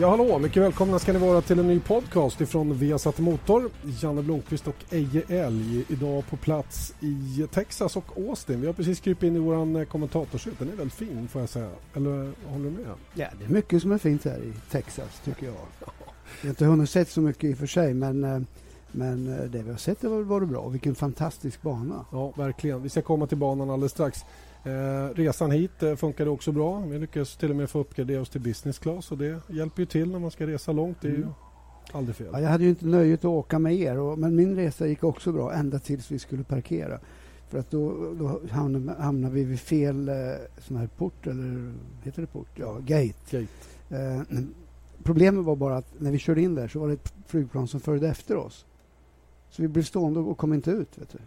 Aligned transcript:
Ja, 0.00 0.10
hallå! 0.10 0.38
Mycket 0.38 0.62
välkomna 0.62 0.98
ska 0.98 1.12
ni 1.12 1.18
vara 1.18 1.40
till 1.40 1.58
en 1.58 1.66
ny 1.66 1.80
podcast 1.80 2.40
ifrån 2.40 2.74
Viasat 2.74 3.18
Motor. 3.18 3.70
Janne 4.00 4.22
Blomqvist 4.22 4.68
och 4.68 4.74
Eje 4.90 5.22
Elg 5.28 5.84
idag 5.88 6.26
på 6.26 6.36
plats 6.36 6.94
i 7.00 7.46
Texas 7.52 7.96
och 7.96 8.04
Austin. 8.16 8.60
Vi 8.60 8.66
har 8.66 8.74
precis 8.74 9.00
krypit 9.00 9.22
in 9.22 9.36
i 9.36 9.38
vår 9.38 9.84
kommentatorshytt. 9.84 10.58
Den 10.58 10.68
är 10.68 10.76
väldigt 10.76 10.94
fin 10.94 11.28
får 11.28 11.42
jag 11.42 11.48
säga. 11.48 11.70
Eller 11.94 12.32
håller 12.48 12.64
du 12.64 12.70
med? 12.70 12.86
Ja, 13.14 13.26
det 13.38 13.44
är 13.44 13.48
mycket 13.48 13.82
som 13.82 13.92
är 13.92 13.98
fint 13.98 14.24
här 14.24 14.38
i 14.38 14.52
Texas 14.70 15.20
tycker 15.24 15.46
jag. 15.46 15.54
Jag 15.80 15.88
har 16.42 16.48
inte 16.48 16.64
hunnit 16.64 16.90
sett 16.90 17.08
så 17.08 17.20
mycket 17.20 17.44
i 17.44 17.54
och 17.54 17.58
för 17.58 17.66
sig 17.66 17.94
men 17.94 18.24
eh, 18.24 18.40
men 18.92 19.38
eh, 19.38 19.44
det 19.44 19.62
vi 19.62 19.70
har 19.70 19.78
sett 19.78 20.02
har 20.02 20.22
varit 20.22 20.48
bra. 20.48 20.68
Vilken 20.68 20.94
fantastisk 20.94 21.62
bana. 21.62 22.04
Ja, 22.12 22.32
verkligen. 22.36 22.82
Vi 22.82 22.88
ska 22.88 23.02
komma 23.02 23.26
till 23.26 23.38
banan 23.38 23.70
alldeles 23.70 23.92
strax. 23.92 24.24
Eh, 24.68 25.14
resan 25.14 25.50
hit 25.50 25.82
eh, 25.82 25.96
funkade 25.96 26.30
också 26.30 26.52
bra. 26.52 26.80
Vi 26.80 26.98
lyckades 26.98 27.36
till 27.36 27.50
och 27.50 27.56
med 27.56 27.70
få 27.70 27.78
uppgradera 27.78 28.20
oss 28.20 28.28
till 28.28 28.40
business 28.40 28.78
class 28.78 29.12
och 29.12 29.18
det 29.18 29.40
hjälper 29.48 29.82
ju 29.82 29.86
till 29.86 30.10
när 30.10 30.18
man 30.18 30.30
ska 30.30 30.46
resa 30.46 30.72
långt. 30.72 30.96
Det 31.00 31.08
är 31.08 31.14
mm. 31.14 31.28
aldrig 31.92 32.16
fel. 32.16 32.28
Ja, 32.32 32.40
jag 32.40 32.48
hade 32.48 32.64
ju 32.64 32.70
inte 32.70 32.86
nöjet 32.86 33.20
att 33.20 33.24
åka 33.24 33.58
med 33.58 33.74
er, 33.74 33.98
och, 33.98 34.18
men 34.18 34.36
min 34.36 34.56
resa 34.56 34.86
gick 34.86 35.04
också 35.04 35.32
bra 35.32 35.52
ända 35.52 35.78
tills 35.78 36.10
vi 36.10 36.18
skulle 36.18 36.44
parkera. 36.44 37.00
För 37.48 37.58
att 37.58 37.70
då, 37.70 38.14
då 38.18 38.40
hamnade, 38.50 39.02
hamnade 39.02 39.34
vi 39.34 39.44
vid 39.44 39.60
fel 39.60 40.08
eh, 40.08 40.14
sån 40.58 40.76
här 40.76 40.86
port, 40.86 41.26
eller 41.26 41.72
heter 42.02 42.22
det 42.22 42.28
port? 42.28 42.48
Ja, 42.54 42.78
gate. 42.78 43.14
gate. 43.30 43.46
Eh, 43.90 44.40
problemet 45.02 45.44
var 45.44 45.56
bara 45.56 45.76
att 45.76 45.94
när 45.98 46.12
vi 46.12 46.18
körde 46.18 46.42
in 46.42 46.54
där 46.54 46.68
så 46.68 46.78
var 46.78 46.88
det 46.88 46.94
ett 46.94 47.12
flygplan 47.26 47.68
som 47.68 47.80
följde 47.80 48.08
efter 48.08 48.36
oss. 48.36 48.66
Så 49.50 49.62
vi 49.62 49.68
blev 49.68 49.82
stående 49.82 50.20
och 50.20 50.38
kom 50.38 50.54
inte 50.54 50.70
ut. 50.70 50.98
Vet 50.98 51.10
du. 51.10 51.18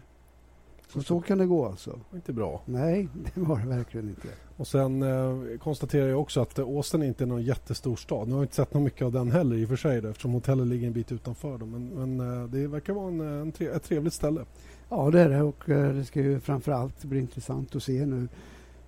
Så, 0.92 1.02
så 1.02 1.20
kan 1.20 1.38
det 1.38 1.46
gå 1.46 1.66
alltså. 1.66 2.00
Inte 2.14 2.32
bra. 2.32 2.62
Nej, 2.64 3.08
det 3.34 3.40
var 3.40 3.58
det 3.58 3.66
verkligen 3.66 4.08
inte. 4.08 4.28
Och 4.56 4.66
sen 4.66 5.02
eh, 5.02 5.58
konstaterar 5.58 6.08
jag 6.08 6.20
också 6.20 6.40
att 6.40 6.58
Åsen 6.58 7.02
inte 7.02 7.24
är 7.24 7.26
någon 7.26 7.42
jättestor 7.42 7.96
stad. 7.96 8.28
Nu 8.28 8.34
har 8.34 8.40
jag 8.40 8.44
inte 8.44 8.54
sett 8.54 8.74
något 8.74 8.82
mycket 8.82 9.02
av 9.02 9.12
den 9.12 9.30
heller 9.30 9.56
i 9.56 9.64
och 9.64 9.68
för 9.68 9.76
sig 9.76 10.00
då, 10.00 10.08
eftersom 10.08 10.32
hotellet 10.32 10.66
ligger 10.66 10.86
en 10.86 10.92
bit 10.92 11.12
utanför. 11.12 11.58
Då. 11.58 11.66
Men, 11.66 11.88
men 11.88 12.42
eh, 12.42 12.48
det 12.48 12.66
verkar 12.66 12.92
vara 12.92 13.08
en, 13.08 13.20
en 13.20 13.52
tre, 13.52 13.66
ett 13.66 13.84
trevligt 13.84 14.14
ställe. 14.14 14.44
Ja, 14.88 15.10
det 15.10 15.20
är 15.20 15.28
det 15.28 15.42
och 15.42 15.70
eh, 15.70 15.94
det 15.94 16.04
ska 16.04 16.20
ju 16.20 16.40
framför 16.40 16.72
allt 16.72 17.04
bli 17.04 17.20
intressant 17.20 17.76
att 17.76 17.82
se 17.82 18.06
nu 18.06 18.28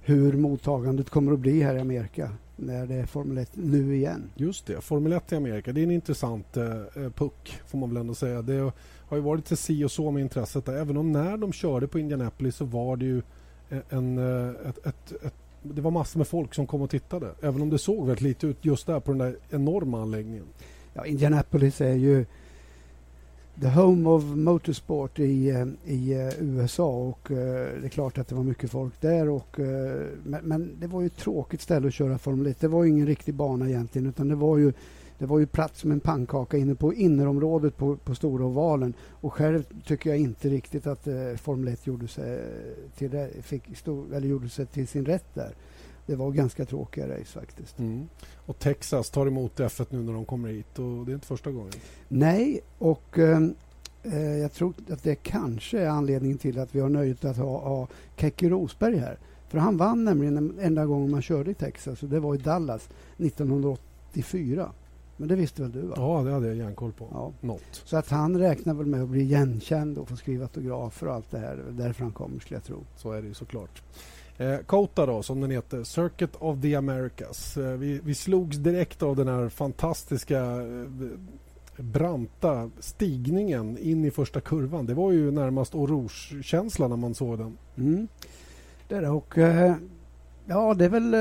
hur 0.01 0.33
mottagandet 0.33 1.11
kommer 1.11 1.33
att 1.33 1.39
bli 1.39 1.63
här 1.63 1.75
i 1.75 1.81
Amerika 1.81 2.31
när 2.57 2.87
det 2.87 2.95
är 2.95 3.07
Formel 3.07 3.39
1 3.39 3.51
nu 3.53 3.97
igen. 3.97 4.31
Just 4.35 4.67
det, 4.67 4.81
Formel 4.81 5.13
1 5.13 5.33
i 5.33 5.37
Amerika. 5.37 5.73
Det 5.73 5.81
är 5.81 5.85
en 5.85 5.91
intressant 5.91 6.57
eh, 6.57 6.65
eh, 6.65 7.11
puck 7.15 7.59
får 7.67 7.79
man 7.79 7.89
väl 7.89 7.97
ändå 7.97 8.15
säga. 8.15 8.43
Det 8.43 8.73
har 9.09 9.17
ju 9.17 9.23
varit 9.23 9.39
lite 9.39 9.57
si 9.57 9.85
och 9.85 9.91
så 9.91 10.11
med 10.11 10.21
intresset 10.21 10.65
där. 10.65 10.77
Även 10.77 10.97
om 10.97 11.13
när 11.13 11.37
de 11.37 11.53
körde 11.53 11.87
på 11.87 11.99
Indianapolis 11.99 12.57
så 12.57 12.65
var 12.65 12.97
det 12.97 13.05
ju 13.05 13.23
eh, 13.71 13.79
en, 13.89 14.19
eh, 14.19 14.69
ett, 14.69 14.87
ett, 14.87 15.13
ett, 15.23 15.35
det 15.63 15.81
var 15.81 15.91
massor 15.91 16.19
med 16.19 16.29
folk 16.29 16.55
som 16.55 16.67
kom 16.67 16.83
och 16.83 16.91
tittade. 16.91 17.29
Även 17.41 17.63
om 17.63 17.71
det 17.71 17.79
såg 17.79 18.07
väldigt 18.07 18.21
lite 18.21 18.47
ut 18.47 18.65
just 18.65 18.87
där 18.87 19.01
på 19.01 19.13
den 19.13 19.19
där 19.19 19.37
enorma 19.51 20.03
anläggningen. 20.03 20.45
Ja, 20.95 21.07
Indianapolis 21.07 21.81
är 21.81 21.95
ju 21.95 22.27
the 23.61 23.69
home 23.69 24.09
of 24.09 24.25
motorsport 24.25 25.19
i, 25.19 25.51
eh, 25.51 25.67
i 25.85 26.31
USA 26.41 26.89
och 26.89 27.31
uh, 27.31 27.37
det 27.37 27.85
är 27.85 27.89
klart 27.89 28.19
att 28.19 28.29
det 28.29 28.35
var 28.35 28.43
mycket 28.43 28.71
folk 28.71 29.01
där. 29.01 29.29
Och, 29.29 29.59
uh, 29.59 29.67
men, 30.25 30.45
men, 30.45 30.77
det 30.81 30.87
var 30.87 31.01
ju 31.01 31.07
ett 31.07 31.17
tråkigt 31.17 31.61
ställe 31.61 31.89
att 31.89 31.95
köra 31.95 32.19
Formel 32.19 32.47
1. 32.47 32.61
Det 32.61 32.69
var 32.69 32.85
ingen 32.85 33.07
riktig 33.07 33.35
bana 33.35 33.69
egentligen 33.69 34.09
utan 34.09 34.29
det 34.29 34.35
var 34.35 34.59
ju 34.59 34.73
det 35.19 35.27
var 35.27 35.39
ju 35.39 35.47
plats 35.47 35.81
som 35.81 35.93
en 35.93 36.01
pannkaka 36.01 36.57
inne 36.57 36.75
på 36.75 36.95
innerområdet 36.95 37.77
på, 37.77 37.97
på 37.97 38.15
stora 38.15 38.45
ovalen. 38.45 38.95
Och 39.11 39.33
själv 39.33 39.65
tycker 39.85 40.11
jag 40.11 40.19
inte 40.19 40.49
riktigt 40.49 40.87
att 40.87 41.07
eh, 41.07 41.35
Formel 41.37 41.73
1 41.73 41.87
gjorde 41.87 42.09
sig 42.09 42.41
till, 42.97 43.29
fick 43.43 43.77
stå, 43.77 44.05
eller 44.15 44.29
gjorde 44.29 44.49
sig 44.49 44.67
till 44.67 44.89
sin 44.89 45.05
rätt 45.05 45.35
där. 45.35 45.55
Det 46.07 46.17
var 46.17 46.31
ganska 46.31 46.65
tråkiga 46.65 47.09
race 47.09 47.41
faktiskt. 47.41 47.79
Mm. 47.79 48.09
Och 48.47 48.59
Texas 48.59 49.11
tar 49.11 49.27
emot 49.27 49.61
F1 49.61 49.87
nu 49.91 50.03
när 50.03 50.13
de 50.13 50.25
kommer 50.25 50.49
hit 50.49 50.79
och 50.79 51.07
det 51.07 51.13
är 51.13 51.15
inte 51.15 51.27
första 51.27 51.51
gången. 51.51 51.73
Nej, 52.09 52.61
och 52.79 53.19
ehm, 53.19 53.55
eh, 54.03 54.37
jag 54.37 54.53
tror 54.53 54.75
att 54.91 55.03
det 55.03 55.15
kanske 55.15 55.79
är 55.79 55.89
anledningen 55.89 56.39
till 56.39 56.59
att 56.59 56.75
vi 56.75 56.81
har 56.81 56.89
nöjet 56.89 57.25
att 57.25 57.37
ha, 57.37 57.69
ha 57.69 57.89
Keke 58.17 58.49
Rosberg 58.49 58.97
här. 58.97 59.19
För 59.49 59.59
han 59.59 59.77
vann 59.77 60.05
nämligen 60.05 60.35
den 60.35 60.59
enda 60.61 60.87
gången 60.87 61.11
man 61.11 61.23
körde 61.23 61.51
i 61.51 61.55
Texas 61.55 62.03
och 62.03 62.09
det 62.09 62.21
var 62.21 62.35
i 62.35 62.39
Dallas 62.39 62.89
1984. 63.19 64.71
Men 65.17 65.29
det 65.29 65.37
visste 65.37 65.63
väl 65.63 65.73
du? 65.73 65.81
Va? 65.81 65.95
Ja, 65.97 66.23
det 66.25 66.33
hade 66.33 66.47
jag 66.47 66.57
järnkoll 66.57 66.93
på. 66.93 67.09
Ja. 67.13 67.33
Något. 67.41 67.83
Så 67.85 67.97
att 67.97 68.11
han 68.11 68.39
räknar 68.39 68.75
väl 68.75 68.87
med 68.87 69.03
att 69.03 69.09
bli 69.09 69.23
igenkänd 69.23 69.99
och 69.99 70.09
få 70.09 70.17
skriva 70.17 70.45
autografer 70.45 71.07
och 71.07 71.15
allt 71.15 71.31
det 71.31 71.39
här. 71.39 71.65
Därför 71.71 72.03
han 72.03 72.13
kommer, 72.13 72.41
skulle 72.41 72.57
jag 72.57 72.65
tro. 72.65 72.85
Så 72.97 73.13
är 73.13 73.23
det 73.23 73.29
ju 73.29 73.35
såklart. 73.35 73.83
Eh, 74.37 74.59
Kota 74.59 75.07
då, 75.07 75.23
som 75.23 75.41
den 75.41 75.51
heter, 75.51 75.85
Circuit 75.85 76.37
of 76.39 76.61
the 76.63 76.75
Americas. 76.75 77.57
Eh, 77.57 77.73
vi, 77.73 78.01
vi 78.05 78.15
slogs 78.15 78.57
direkt 78.57 79.03
av 79.03 79.17
den 79.17 79.29
här 79.29 79.49
fantastiska 79.49 80.41
eh, 80.41 80.87
branta 81.77 82.71
stigningen 82.79 83.79
in 83.79 84.05
i 84.05 84.11
första 84.11 84.41
kurvan. 84.41 84.87
Det 84.87 84.95
var 84.95 85.13
ju 85.13 85.31
närmast 85.31 85.75
rouge-känsla 85.75 86.89
när 86.89 86.97
man 86.97 87.15
såg 87.15 87.39
den. 87.39 87.59
Mm. 87.77 88.09
Det 88.89 88.95
är 88.95 89.03
det. 89.03 89.09
Och, 89.09 89.39
eh, 89.39 89.75
ja, 90.47 90.75
det 90.75 90.85
är 90.85 90.89
väl... 90.89 91.15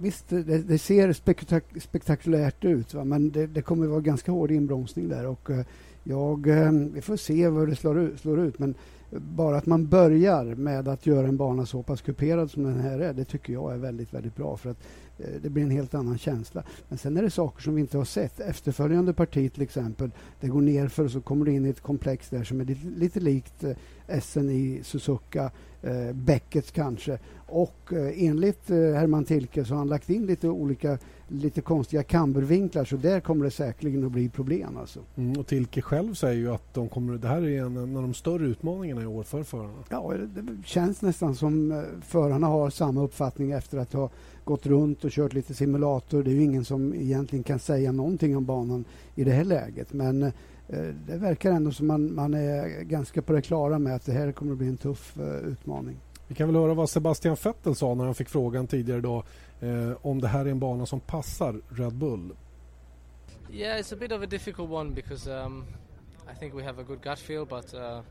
Visst, 0.00 0.28
det, 0.28 0.68
det 0.68 0.78
ser 0.78 1.12
spektak 1.12 1.64
spektakulärt 1.80 2.64
ut, 2.64 2.94
va? 2.94 3.04
men 3.04 3.30
det, 3.30 3.46
det 3.46 3.62
kommer 3.62 3.84
att 3.84 3.90
vara 3.90 4.00
ganska 4.00 4.32
hård 4.32 4.50
inbromsning 4.50 5.08
där. 5.08 5.26
Och, 5.26 5.50
eh, 5.50 5.64
jag, 6.04 6.46
eh, 6.46 6.72
vi 6.72 7.00
får 7.00 7.16
se 7.16 7.48
vad 7.48 7.68
det 7.68 7.76
slår 7.76 7.98
ut, 7.98 8.20
slår 8.20 8.40
ut. 8.40 8.58
Men 8.58 8.74
bara 9.10 9.56
att 9.56 9.66
man 9.66 9.86
börjar 9.86 10.44
med 10.44 10.88
att 10.88 11.06
göra 11.06 11.26
en 11.26 11.36
bana 11.36 11.66
så 11.66 11.82
pass 11.82 12.02
kuperad 12.02 12.50
som 12.50 12.62
den 12.62 12.80
här 12.80 12.98
är, 12.98 13.12
det 13.12 13.24
tycker 13.24 13.52
jag 13.52 13.72
är 13.72 13.78
väldigt, 13.78 14.14
väldigt 14.14 14.36
bra. 14.36 14.56
För 14.56 14.70
att 14.70 14.78
eh, 15.18 15.26
det 15.42 15.50
blir 15.50 15.62
en 15.62 15.70
helt 15.70 15.94
annan 15.94 16.18
känsla. 16.18 16.62
Men 16.88 16.98
sen 16.98 17.16
är 17.16 17.22
det 17.22 17.30
saker 17.30 17.62
som 17.62 17.74
vi 17.74 17.80
inte 17.80 17.98
har 17.98 18.04
sett. 18.04 18.40
Efterföljande 18.40 19.12
parti 19.12 19.52
till 19.52 19.62
exempel, 19.62 20.10
det 20.40 20.48
går 20.48 20.60
ner 20.60 20.88
för 20.88 21.04
och 21.04 21.10
så 21.10 21.20
kommer 21.20 21.44
du 21.44 21.52
in 21.52 21.66
i 21.66 21.68
ett 21.68 21.80
komplex 21.80 22.28
där 22.28 22.44
som 22.44 22.60
är 22.60 22.64
lite, 22.64 22.86
lite 22.86 23.20
likt 23.20 23.64
eh, 23.64 23.76
Essen 24.06 24.42
SN 24.42 24.50
i 24.50 24.80
Suzuka, 24.82 25.50
eh, 25.86 26.12
Beckets 26.12 26.70
kanske. 26.70 27.18
Och 27.46 27.92
eh, 27.92 28.24
enligt 28.24 28.70
eh, 28.70 28.76
Herman 28.76 29.24
Tilke 29.24 29.64
så 29.64 29.74
har 29.74 29.78
han 29.78 29.88
lagt 29.88 30.10
in 30.10 30.26
lite 30.26 30.48
olika 30.48 30.98
lite 31.28 31.60
konstiga 31.60 32.02
kambervinklar 32.02 32.84
så 32.84 32.96
där 32.96 33.20
kommer 33.20 33.44
det 33.44 33.50
säkerligen 33.50 34.04
att 34.04 34.12
bli 34.12 34.28
problem. 34.28 34.76
Alltså. 34.76 35.00
Mm, 35.16 35.40
och 35.40 35.46
Tilke 35.46 35.82
själv 35.82 36.14
säger 36.14 36.34
ju 36.34 36.54
att 36.54 36.74
de 36.74 36.88
kommer, 36.88 37.18
det 37.18 37.28
här 37.28 37.42
är 37.42 37.62
en, 37.62 37.76
en 37.76 37.96
av 37.96 38.02
de 38.02 38.14
större 38.14 38.46
utmaningarna 38.46 39.02
i 39.02 39.06
år 39.06 39.22
för 39.22 39.42
förarna. 39.42 39.84
Ja, 39.88 40.12
det, 40.34 40.42
det 40.42 40.66
känns 40.66 41.02
nästan 41.02 41.34
som 41.34 41.72
eh, 41.72 41.82
förarna 42.02 42.46
har 42.46 42.70
samma 42.70 43.02
uppfattning 43.02 43.50
efter 43.50 43.78
att 43.78 43.92
ha 43.92 44.10
gått 44.44 44.66
runt 44.66 45.04
och 45.04 45.10
kört 45.10 45.32
lite 45.32 45.54
simulator. 45.54 46.22
Det 46.22 46.30
är 46.30 46.34
ju 46.34 46.42
ingen 46.42 46.64
som 46.64 46.94
egentligen 46.94 47.42
kan 47.42 47.58
säga 47.58 47.92
någonting 47.92 48.36
om 48.36 48.44
banan 48.44 48.84
i 49.14 49.24
det 49.24 49.32
här 49.32 49.44
läget. 49.44 49.92
Men 49.92 50.22
eh, 50.22 50.32
det 51.06 51.16
verkar 51.16 51.50
ändå 51.50 51.70
som 51.72 51.86
man, 51.86 52.14
man 52.14 52.34
är 52.34 52.82
ganska 52.82 53.22
på 53.22 53.32
det 53.32 53.42
klara 53.42 53.78
med 53.78 53.94
att 53.94 54.06
det 54.06 54.12
här 54.12 54.32
kommer 54.32 54.52
att 54.52 54.58
bli 54.58 54.68
en 54.68 54.76
tuff 54.76 55.16
eh, 55.16 55.24
utmaning. 55.24 55.96
Vi 56.28 56.34
kan 56.34 56.48
väl 56.48 56.56
höra 56.56 56.74
vad 56.74 56.90
Sebastian 56.90 57.36
Vettel 57.44 57.74
sa 57.74 57.94
när 57.94 58.04
han 58.04 58.14
fick 58.14 58.28
frågan 58.28 58.66
tidigare 58.66 58.98
idag 58.98 59.24
eh, 59.60 59.92
om 60.02 60.20
det 60.20 60.28
här 60.28 60.46
är 60.46 60.50
en 60.50 60.58
bana 60.58 60.86
som 60.86 61.00
passar 61.00 61.60
Red 61.68 61.94
Bull. 61.94 62.32
Yeah, 63.50 63.80
it's 63.80 63.92
a 63.92 63.96
bit 63.96 64.12
of 64.12 64.22
a 64.22 64.26
difficult 64.26 64.70
one 64.70 64.94
because 64.94 65.30
um, 65.30 65.64
I 66.26 66.34
think 66.38 66.54
we 66.54 66.62
have 66.62 66.80
a 66.80 66.84
good 66.84 67.02
gut 67.02 67.18
feel, 67.18 67.44
but 67.44 67.74
uh, 67.74 68.02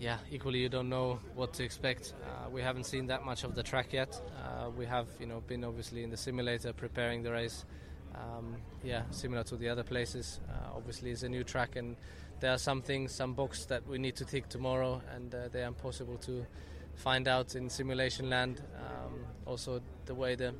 yeah, 0.00 0.16
equally 0.30 0.58
you 0.58 0.68
don't 0.68 0.88
know 0.88 1.18
what 1.36 1.52
to 1.54 1.62
expect. 1.62 2.14
Uh, 2.22 2.50
we 2.54 2.62
haven't 2.62 2.84
seen 2.84 3.06
that 3.08 3.24
much 3.24 3.44
of 3.44 3.54
the 3.54 3.62
track 3.62 3.92
yet. 3.92 4.20
Uh, 4.36 4.70
we 4.78 4.86
have, 4.86 5.06
you 5.20 5.26
know, 5.26 5.42
been 5.48 5.64
obviously 5.64 6.02
in 6.02 6.10
the 6.10 6.16
simulator 6.16 6.72
preparing 6.72 7.22
the 7.22 7.30
race. 7.30 7.64
Um, 8.14 8.56
yeah, 8.82 9.02
similar 9.10 9.44
to 9.44 9.56
the 9.56 9.68
other 9.68 9.82
places. 9.82 10.40
Uh, 10.48 10.76
obviously, 10.76 11.10
it's 11.10 11.22
a 11.22 11.28
new 11.28 11.44
track, 11.44 11.76
and 11.76 11.96
there 12.40 12.52
are 12.52 12.58
some 12.58 12.82
things, 12.82 13.12
some 13.12 13.34
boxes 13.34 13.66
that 13.66 13.86
we 13.88 13.98
need 13.98 14.16
to 14.16 14.24
tick 14.24 14.48
tomorrow, 14.48 15.00
and 15.14 15.34
uh, 15.34 15.48
they 15.52 15.62
are 15.62 15.68
impossible 15.68 16.16
to 16.18 16.46
find 16.94 17.28
out 17.28 17.54
in 17.54 17.68
simulation 17.70 18.30
land. 18.30 18.60
Um, 18.76 19.26
also, 19.46 19.80
the 20.06 20.14
way 20.14 20.36
the 20.36 20.54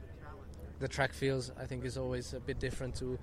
the 0.80 0.88
track 0.88 1.12
feels, 1.12 1.52
I 1.62 1.66
think, 1.66 1.84
is 1.84 1.96
always 1.96 2.34
a 2.34 2.40
bit 2.40 2.60
different 2.60 2.96
to 2.96 3.18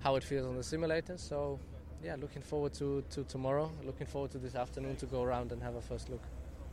how 0.00 0.16
it 0.16 0.24
feels 0.24 0.46
on 0.46 0.56
the 0.56 0.62
simulator. 0.62 1.16
So, 1.18 1.58
yeah, 2.04 2.16
looking 2.20 2.42
forward 2.42 2.74
to, 2.74 3.02
to 3.14 3.24
tomorrow. 3.24 3.70
Looking 3.86 4.06
forward 4.06 4.30
to 4.32 4.38
this 4.38 4.54
afternoon 4.54 4.96
to 4.96 5.06
go 5.06 5.22
around 5.22 5.52
and 5.52 5.62
have 5.62 5.76
a 5.76 5.80
first 5.80 6.08
look. 6.08 6.22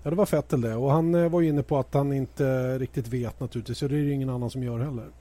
Ja, 0.03 0.09
det 0.09 0.15
var 0.15 0.25
Fettel 0.25 0.61
det. 0.61 0.75
Och 0.75 0.91
han 0.91 1.15
eh, 1.15 1.29
var 1.29 1.41
inne 1.41 1.63
på 1.63 1.77
att 1.77 1.93
han 1.93 2.13
inte 2.13 2.77
riktigt 2.79 3.07
vet 3.07 3.39
naturligtvis. 3.39 3.83
Och 3.83 3.89
det 3.89 3.97
är 3.97 4.03
det 4.03 4.11
ingen 4.11 4.29
annan 4.29 4.49
som 4.49 4.63
gör 4.63 4.79
heller. 4.79 5.11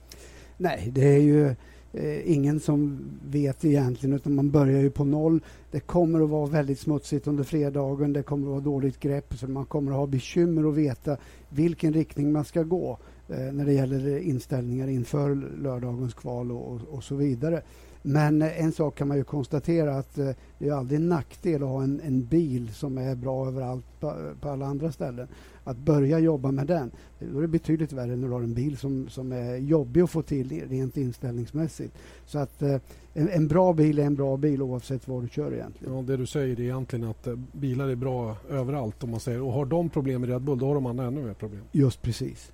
Nej, 0.62 0.90
det 0.94 1.14
är 1.14 1.18
ju 1.18 1.46
eh, 1.92 2.32
ingen 2.32 2.60
som 2.60 2.98
vet 3.30 3.64
egentligen 3.64 4.16
utan 4.16 4.34
man 4.34 4.50
börjar 4.50 4.80
ju 4.80 4.90
på 4.90 5.04
noll. 5.04 5.40
Det 5.70 5.80
kommer 5.80 6.20
att 6.20 6.30
vara 6.30 6.46
väldigt 6.46 6.78
smutsigt 6.78 7.26
under 7.26 7.44
fredagen. 7.44 8.12
Det 8.12 8.22
kommer 8.22 8.46
att 8.46 8.50
vara 8.50 8.60
dåligt 8.60 9.00
grepp 9.00 9.34
så 9.34 9.48
man 9.48 9.66
kommer 9.66 9.90
att 9.90 9.96
ha 9.96 10.06
bekymmer 10.06 10.68
att 10.68 10.74
veta 10.74 11.16
vilken 11.48 11.92
riktning 11.92 12.32
man 12.32 12.44
ska 12.44 12.62
gå 12.62 12.98
eh, 13.28 13.52
när 13.52 13.64
det 13.64 13.72
gäller 13.72 14.18
inställningar 14.18 14.88
inför 14.88 15.34
lördagens 15.62 16.14
kval 16.14 16.52
och, 16.52 16.72
och, 16.72 16.80
och 16.90 17.04
så 17.04 17.14
vidare. 17.14 17.62
Men 18.02 18.42
en 18.42 18.72
sak 18.72 18.94
kan 18.94 19.08
man 19.08 19.16
ju 19.16 19.24
konstatera 19.24 19.96
att 19.96 20.14
det 20.14 20.68
är 20.68 20.72
aldrig 20.72 21.00
en 21.00 21.08
nackdel 21.08 21.62
att 21.62 21.68
ha 21.68 21.82
en, 21.82 22.00
en 22.04 22.24
bil 22.24 22.74
som 22.74 22.98
är 22.98 23.14
bra 23.14 23.46
överallt 23.46 23.84
på, 24.00 24.14
på, 24.40 24.48
alla 24.48 24.66
andra 24.66 24.92
ställen. 24.92 25.28
Att 25.64 25.76
börja 25.76 26.18
jobba 26.18 26.50
med 26.50 26.66
den, 26.66 26.90
då 27.18 27.38
är 27.38 27.42
det 27.42 27.48
betydligt 27.48 27.92
värre 27.92 28.16
när 28.16 28.28
du 28.28 28.32
har 28.32 28.40
en 28.40 28.54
bil 28.54 28.76
som, 28.76 29.08
som 29.08 29.32
är 29.32 29.56
jobbig 29.56 30.00
att 30.00 30.10
få 30.10 30.22
till 30.22 30.68
rent 30.68 30.96
inställningsmässigt. 30.96 31.94
Så 32.26 32.38
att 32.38 32.62
en, 32.62 32.80
en 33.28 33.48
bra 33.48 33.72
bil 33.72 33.98
är 33.98 34.04
en 34.04 34.14
bra 34.14 34.36
bil 34.36 34.62
oavsett 34.62 35.08
var 35.08 35.22
du 35.22 35.28
kör 35.28 35.52
egentligen. 35.52 35.94
Ja, 35.94 36.02
det 36.02 36.16
du 36.16 36.26
säger 36.26 36.60
är 36.60 36.64
egentligen 36.64 37.04
att 37.04 37.28
bilar 37.52 37.88
är 37.88 37.96
bra 37.96 38.36
överallt 38.50 39.04
om 39.04 39.10
man 39.10 39.20
säger. 39.20 39.42
Och 39.42 39.52
har 39.52 39.64
de 39.64 39.88
problem 39.88 40.20
med 40.20 40.30
Red 40.30 40.42
Bull, 40.42 40.58
då 40.58 40.66
har 40.66 40.74
de 40.74 40.86
andra 40.86 41.04
ännu 41.04 41.22
mer 41.22 41.34
problem. 41.34 41.62
Just 41.72 42.02
precis. 42.02 42.52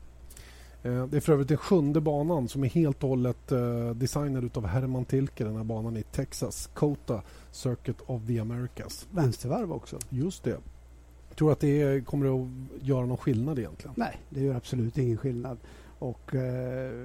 Eh, 0.87 1.07
det 1.07 1.17
är 1.17 1.21
för 1.21 1.33
övrigt 1.33 1.49
den 1.49 1.57
sjunde 1.57 2.01
banan 2.01 2.49
som 2.49 2.65
är 2.65 2.69
helt 2.69 3.03
och 3.03 3.09
hållet 3.09 3.53
eh, 3.53 3.91
designad 3.91 4.51
av 4.57 4.67
Herman 4.67 5.05
Tilke. 5.05 5.45
Den 5.45 5.57
här 5.57 5.65
banan 5.65 5.97
i 5.97 6.03
Texas, 6.03 6.71
COTA, 6.75 7.23
Circuit 7.51 8.01
of 8.07 8.27
the 8.27 8.39
Americas. 8.39 9.07
Vänstervarv 9.11 9.73
också. 9.73 9.99
Just 10.09 10.45
det. 10.45 10.57
Tror 11.35 11.49
du 11.49 11.53
att 11.53 11.61
det 11.61 12.07
kommer 12.07 12.43
att 12.43 12.49
göra 12.83 13.07
någon 13.07 13.17
skillnad 13.17 13.59
egentligen? 13.59 13.95
Nej, 13.97 14.21
det 14.31 14.41
gör 14.41 14.55
absolut 14.55 14.99
ingen 14.99 15.17
skillnad. 15.17 15.59
Och 15.99 16.35
eh, 16.35 17.05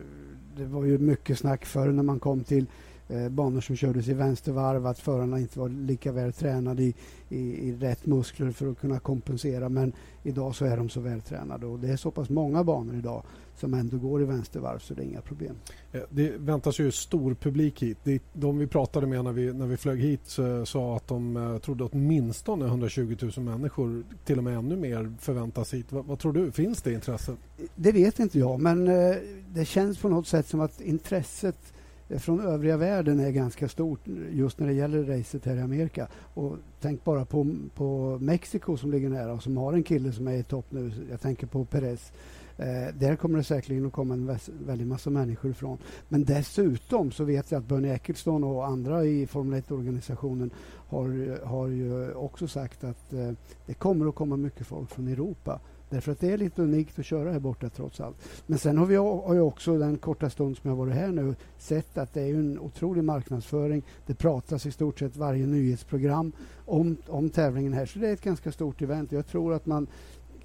Det 0.57 0.65
var 0.65 0.85
ju 0.85 0.97
mycket 0.97 1.39
snack 1.39 1.65
förr 1.65 1.91
när 1.91 2.03
man 2.03 2.19
kom 2.19 2.43
till 2.43 2.65
eh, 3.11 3.29
banor 3.29 3.61
som 3.61 3.75
kördes 3.75 4.07
i 4.07 4.13
vänstervarv 4.13 4.85
att 4.85 4.99
förarna 4.99 5.39
inte 5.39 5.59
var 5.59 5.69
lika 5.69 6.11
väl 6.11 6.33
tränade 6.33 6.83
i, 6.83 6.95
i, 7.29 7.69
i, 7.69 7.75
rätt 7.75 8.05
muskler 8.05 8.51
för 8.51 8.71
att 8.71 8.79
kunna 8.79 8.99
kompensera. 8.99 9.69
Men 9.69 9.93
idag 10.23 10.55
så 10.55 10.65
är 10.65 10.77
de 10.77 10.89
så 10.89 10.99
vältränade 10.99 11.65
och 11.65 11.79
det 11.79 11.87
är 11.87 11.97
så 11.97 12.11
pass 12.11 12.29
många 12.29 12.63
banor 12.63 12.95
idag 12.95 13.23
som 13.55 13.73
ändå 13.73 13.97
går 13.97 14.21
i 14.21 14.25
vänstervarv 14.25 14.79
så 14.79 14.93
det 14.93 15.01
är 15.01 15.05
inga 15.05 15.21
problem. 15.21 15.55
Eh, 15.91 16.01
det 16.09 16.31
väntas 16.37 16.79
ju 16.79 16.91
stor 16.91 17.33
publik 17.33 17.83
hit. 17.83 18.21
De 18.33 18.57
vi 18.57 18.67
pratade 18.67 19.07
med 19.07 19.23
när 19.23 19.31
vi, 19.31 19.53
när 19.53 19.65
vi 19.65 19.77
flög 19.77 19.99
hit 19.99 20.37
sa 20.65 20.95
att 20.95 21.07
de 21.07 21.37
eh, 21.37 21.57
trodde 21.57 21.83
åtminstone 21.83 22.65
120 22.65 23.17
000 23.37 23.45
människor, 23.45 24.03
till 24.25 24.37
och 24.37 24.43
med 24.43 24.57
ännu 24.57 24.75
mer, 24.75 25.13
förväntas 25.19 25.73
hit. 25.73 25.91
Vad, 25.91 26.05
vad 26.05 26.19
tror 26.19 26.33
du? 26.33 26.51
Finns 26.51 26.81
det 26.81 26.93
intresse? 26.93 27.35
Det 27.75 27.91
vet 27.91 28.19
inte 28.19 28.39
jag, 28.39 28.59
men 28.59 28.87
eh, 28.87 29.15
det 29.53 29.65
känns 29.65 29.97
på 29.97 30.09
något 30.09 30.27
sätt 30.27 30.47
som 30.47 30.59
att 30.59 30.81
intresset 30.81 31.73
Eh, 32.11 32.19
från 32.19 32.41
övriga 32.41 32.77
världen 32.77 33.19
är 33.19 33.31
ganska 33.31 33.67
stort 33.69 33.99
just 34.31 34.59
när 34.59 34.67
det 34.67 34.73
gäller 34.73 35.03
racet 35.03 35.45
här 35.45 35.55
i 35.55 35.61
Amerika. 35.61 36.07
Och 36.33 36.57
tänk 36.81 37.03
bara 37.03 37.25
på, 37.25 37.55
på 37.75 38.17
Mexiko 38.21 38.77
som 38.77 38.91
ligger 38.91 39.09
nära 39.09 39.33
och 39.33 39.43
som 39.43 39.57
har 39.57 39.73
en 39.73 39.83
kille 39.83 40.11
som 40.11 40.27
är 40.27 40.33
i 40.33 40.43
topp 40.43 40.65
nu. 40.69 40.91
Jag 41.09 41.21
tänker 41.21 41.47
på 41.47 41.65
Perez. 41.65 42.11
Eh, 42.57 42.95
där 42.99 43.15
kommer 43.15 43.37
det 43.37 43.43
säkerligen 43.43 43.85
att 43.85 43.93
komma 43.93 44.13
en 44.13 44.37
väldig 44.65 44.87
massa 44.87 45.09
människor 45.09 45.51
ifrån. 45.51 45.77
Men 46.07 46.23
dessutom 46.23 47.11
så 47.11 47.23
vet 47.23 47.51
jag 47.51 47.59
att 47.59 47.67
Bernie 47.67 47.93
Ecclestone 47.93 48.45
och 48.45 48.67
andra 48.67 49.05
i 49.05 49.27
Formel 49.27 49.61
1-organisationen 49.61 50.49
har, 50.65 51.39
har 51.45 51.67
ju 51.67 52.13
också 52.13 52.47
sagt 52.47 52.83
att 52.83 53.13
eh, 53.13 53.31
det 53.65 53.73
kommer 53.73 54.09
att 54.09 54.15
komma 54.15 54.35
mycket 54.35 54.67
folk 54.67 54.89
från 54.89 55.07
Europa. 55.07 55.59
Därför 55.91 56.11
att 56.11 56.19
det 56.19 56.31
är 56.31 56.37
lite 56.37 56.61
unikt 56.61 56.99
att 56.99 57.05
köra 57.05 57.31
här 57.31 57.39
borta 57.39 57.69
trots 57.69 57.99
allt. 57.99 58.15
Men 58.45 58.59
sen 58.59 58.77
har 58.77 58.85
vi 58.85 58.95
har 58.95 59.35
jag 59.35 59.47
också 59.47 59.77
den 59.77 59.97
korta 59.97 60.29
stund 60.29 60.57
som 60.57 60.69
jag 60.69 60.77
varit 60.77 60.93
här 60.93 61.07
nu 61.07 61.35
sett 61.57 61.97
att 61.97 62.13
det 62.13 62.21
är 62.21 62.33
en 62.33 62.59
otrolig 62.59 63.03
marknadsföring. 63.03 63.83
Det 64.05 64.13
pratas 64.13 64.65
i 64.65 64.71
stort 64.71 64.99
sett 64.99 65.15
varje 65.15 65.47
nyhetsprogram 65.47 66.31
om, 66.65 66.97
om 67.07 67.29
tävlingen 67.29 67.73
här. 67.73 67.85
Så 67.85 67.99
det 67.99 68.09
är 68.09 68.13
ett 68.13 68.21
ganska 68.21 68.51
stort 68.51 68.81
event. 68.81 69.11
Jag 69.11 69.27
tror 69.27 69.53
att 69.53 69.65
man 69.65 69.87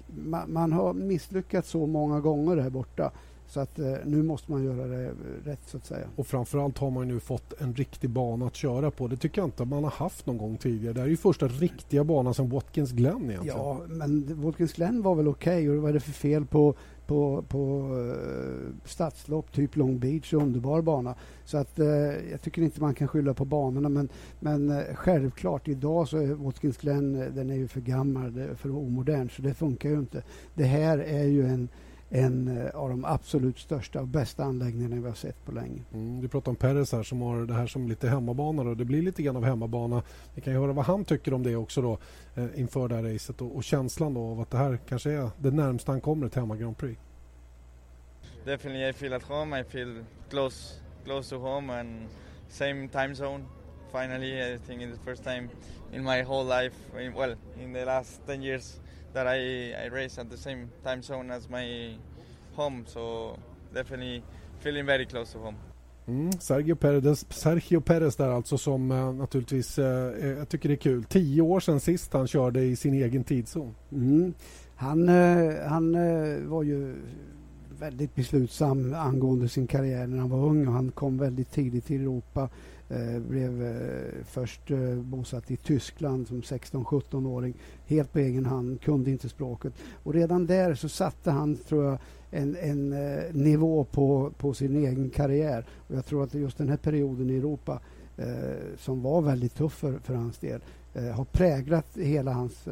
man, 0.07 0.53
man, 0.53 0.71
har 0.71 0.93
misslyckats 0.93 1.69
så 1.69 1.85
många 1.85 2.19
gånger 2.19 2.57
här 2.57 2.69
borta. 2.69 3.11
Så 3.47 3.59
att 3.59 3.79
eh, 3.79 3.93
nu 4.05 4.23
måste 4.23 4.51
man 4.51 4.63
göra 4.63 4.87
det 4.87 5.11
rätt 5.45 5.59
så 5.65 5.77
att 5.77 5.85
säga. 5.85 6.07
Och 6.15 6.27
framförallt 6.27 6.77
har 6.77 6.91
man 6.91 7.07
nu 7.07 7.19
fått 7.19 7.61
en 7.61 7.73
riktig 7.73 8.09
bana 8.09 8.47
att 8.47 8.55
köra 8.55 8.91
på. 8.91 9.07
Det 9.07 9.17
tycker 9.17 9.41
jag 9.41 9.47
inte 9.47 9.65
man 9.65 9.83
har 9.83 9.91
haft 9.91 10.25
någon 10.25 10.37
gång 10.37 10.57
tidigare. 10.57 10.93
Det 10.93 10.99
här 10.99 11.07
är 11.07 11.11
ju 11.11 11.17
första 11.17 11.47
riktiga 11.47 12.03
banan 12.03 12.33
som 12.33 12.49
Watkins 12.49 12.91
Glen 12.91 13.29
egentligen. 13.29 13.57
Ja, 13.57 13.81
men 13.87 14.41
Watkins 14.41 14.73
Glen 14.73 15.01
var 15.01 15.15
väl 15.15 15.27
okej 15.27 15.69
okay. 15.69 15.77
och 15.77 15.81
vad 15.81 15.89
är 15.89 15.93
det 15.93 15.99
för 15.99 16.11
fel 16.11 16.45
på 16.45 16.75
på, 17.07 17.43
på 17.47 17.93
uh, 17.95 18.73
stadslopp, 18.85 19.51
typ 19.51 19.75
Long 19.75 19.99
Beach, 19.99 20.33
underbar 20.33 20.81
bana. 20.81 21.15
Så 21.45 21.57
att 21.57 21.79
uh, 21.79 21.87
jag 22.31 22.41
tycker 22.41 22.61
inte 22.61 22.81
man 22.81 22.93
kan 22.93 23.07
skylla 23.07 23.33
på 23.33 23.45
banorna 23.45 23.89
men, 23.89 24.09
men 24.39 24.71
uh, 24.71 24.95
självklart 24.95 25.67
idag 25.67 26.07
så 26.07 26.17
är 26.17 26.33
Watkins 26.33 26.77
Glen 26.77 27.13
den 27.35 27.49
är 27.49 27.55
ju 27.55 27.67
för 27.67 27.81
gammal, 27.81 28.47
för 28.55 28.71
omodern 28.71 29.29
så 29.29 29.41
det 29.41 29.53
funkar 29.53 29.89
ju 29.89 29.99
inte. 29.99 30.23
Det 30.53 30.63
här 30.63 30.97
är 30.97 31.23
ju 31.23 31.47
en 31.47 31.69
en 32.09 32.69
av 32.73 32.89
de 32.89 33.05
absolut 33.05 33.59
största 33.59 34.01
och 34.01 34.07
bästa 34.07 34.43
anläggningarna 34.43 34.95
vi 34.95 35.07
har 35.07 35.15
sett 35.15 35.45
på 35.45 35.51
länge. 35.51 35.81
Mm, 35.93 36.21
du 36.21 36.27
pratar 36.27 36.49
om 36.49 36.55
Perez 36.55 36.91
här 36.91 37.03
som 37.03 37.21
har 37.21 37.45
det 37.45 37.53
här 37.53 37.67
som 37.67 37.87
lite 37.87 38.09
hemmabana. 38.09 38.63
Då. 38.63 38.73
Det 38.75 38.85
blir 38.85 39.01
lite 39.01 39.23
grann 39.23 39.35
av 39.35 39.43
hemmabana. 39.43 40.03
Vi 40.35 40.41
kan 40.41 40.53
ju 40.53 40.59
höra 40.59 40.73
vad 40.73 40.85
han 40.85 41.05
tycker 41.05 41.33
om 41.33 41.43
det 41.43 41.55
också 41.55 41.81
då 41.81 41.97
eh, 42.35 42.59
inför 42.59 42.87
det 42.87 42.95
här 42.95 43.03
racet 43.03 43.41
och, 43.41 43.55
och, 43.55 43.63
känslan 43.63 44.13
då 44.13 44.21
av 44.21 44.41
att 44.41 44.51
det 44.51 44.57
här 44.57 44.79
kanske 44.89 45.11
är 45.11 45.29
det 45.37 45.51
närmsta 45.51 45.91
han 45.91 46.01
kommer 46.01 46.27
ett 46.27 46.35
hemma 46.35 46.55
Grand 46.55 46.77
Prix. 46.77 47.01
Definitely 48.45 48.89
I 48.89 48.93
feel 48.93 49.13
at 49.13 49.23
home. 49.23 49.59
I 49.59 49.63
feel 49.63 50.03
close 50.29 50.79
close 51.05 51.35
to 51.35 51.41
home 51.41 51.79
and 51.79 52.07
same 52.49 52.87
time 52.87 53.15
zone. 53.15 53.45
Finally, 53.91 54.53
I 54.53 54.57
think 54.57 54.81
it's 54.81 54.97
the 54.97 55.05
first 55.05 55.23
time 55.23 55.49
in 55.93 56.03
my 56.03 56.21
whole 56.21 56.43
life, 56.43 56.75
well, 57.15 57.35
in 57.63 57.73
the 57.73 57.85
last 57.85 58.21
10 58.27 58.41
years 58.41 58.79
that 59.13 59.27
I, 59.27 59.73
I 59.85 59.89
race 59.89 60.21
at 60.21 60.29
the 60.29 60.37
same 60.37 60.67
time 60.83 61.01
zone 61.01 61.31
as 61.31 61.49
my 61.49 61.97
home. 62.55 62.85
So 62.87 63.35
definitely 63.73 64.23
feeling 64.59 64.85
very 64.85 65.05
close 65.05 65.33
to 65.33 65.39
home. 65.39 65.55
Mm, 66.07 66.31
Sergio, 66.39 66.75
Perez, 66.75 67.25
Sergio 67.29 67.81
Perez 67.81 68.15
där 68.15 68.29
alltså 68.29 68.57
som 68.57 68.91
uh, 68.91 69.13
naturligtvis 69.13 69.79
uh, 69.79 69.85
jag 69.85 70.49
tycker 70.49 70.69
det 70.69 70.75
är 70.75 70.77
kul. 70.77 71.03
Tio 71.03 71.41
år 71.41 71.59
sedan 71.59 71.79
sist 71.79 72.13
han 72.13 72.27
körde 72.27 72.61
i 72.63 72.75
sin 72.75 72.93
egen 72.93 73.23
tidszon. 73.23 73.75
Mm. 73.91 74.33
Han, 74.75 75.09
uh, 75.09 75.67
han 75.67 75.91
var 76.49 76.63
ju 76.63 76.95
väldigt 77.79 78.15
beslutsam 78.15 78.93
angående 78.93 79.49
sin 79.49 79.67
karriär 79.67 80.07
när 80.07 80.17
han 80.17 80.29
var 80.29 80.39
ung 80.39 80.67
och 80.67 80.73
han 80.73 80.91
kom 80.91 81.17
väldigt 81.17 81.51
tidigt 81.51 81.85
till 81.85 82.01
Europa. 82.01 82.49
Eh, 82.89 83.19
blev 83.19 83.63
eh, 83.63 84.23
först 84.25 84.71
eh, 84.71 84.95
bosatt 84.95 85.51
i 85.51 85.57
Tyskland 85.57 86.27
som 86.27 86.41
16-17-åring. 86.41 87.53
Helt 87.85 88.13
på 88.13 88.19
egen 88.19 88.45
hand, 88.45 88.81
kunde 88.81 89.11
inte 89.11 89.29
språket. 89.29 89.73
Och 90.03 90.13
redan 90.13 90.45
där 90.45 90.75
så 90.75 90.89
satte 90.89 91.31
han, 91.31 91.55
tror 91.55 91.85
jag, 91.85 91.97
en, 92.31 92.55
en 92.55 92.93
eh, 92.93 93.23
nivå 93.31 93.83
på, 93.83 94.31
på 94.37 94.53
sin 94.53 94.75
egen 94.75 95.09
karriär. 95.09 95.65
Och 95.87 95.95
jag 95.95 96.05
tror 96.05 96.23
att 96.23 96.33
just 96.33 96.57
den 96.57 96.69
här 96.69 96.77
perioden 96.77 97.29
i 97.29 97.37
Europa 97.37 97.79
eh, 98.17 98.77
som 98.77 99.01
var 99.01 99.21
väldigt 99.21 99.55
tuff 99.55 99.73
för, 99.73 99.99
för 99.99 100.13
hans 100.13 100.37
del 100.37 100.61
eh, 100.97 101.03
har 101.03 101.25
präglat 101.25 101.97
hela 101.97 102.31
hans, 102.31 102.67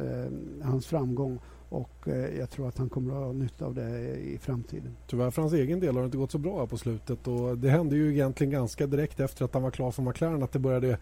hans 0.62 0.86
framgång 0.86 1.38
och 1.68 2.08
eh, 2.08 2.38
jag 2.38 2.50
tror 2.50 2.68
att 2.68 2.78
han 2.78 2.88
kommer 2.88 3.12
att 3.12 3.24
ha 3.24 3.32
nytta 3.32 3.66
av 3.66 3.74
det 3.74 4.16
i 4.16 4.38
framtiden. 4.38 4.96
Tyvärr 5.06 5.30
för 5.30 5.42
hans 5.42 5.54
egen 5.54 5.80
del 5.80 5.94
har 5.94 6.02
det 6.02 6.06
inte 6.06 6.18
gått 6.18 6.32
så 6.32 6.38
bra 6.38 6.58
här 6.58 6.66
på 6.66 6.76
slutet. 6.76 7.26
Och 7.26 7.58
det 7.58 7.70
hände 7.70 7.96
ju 7.96 8.12
egentligen 8.12 8.50
ganska 8.50 8.86
direkt 8.86 9.20
efter 9.20 9.44
att 9.44 9.54
han 9.54 9.62
var 9.62 9.70
klar 9.70 9.90
för 9.90 10.02
McLaren 10.02 10.42
att 10.42 10.52
det 10.52 10.58
började, 10.58 10.98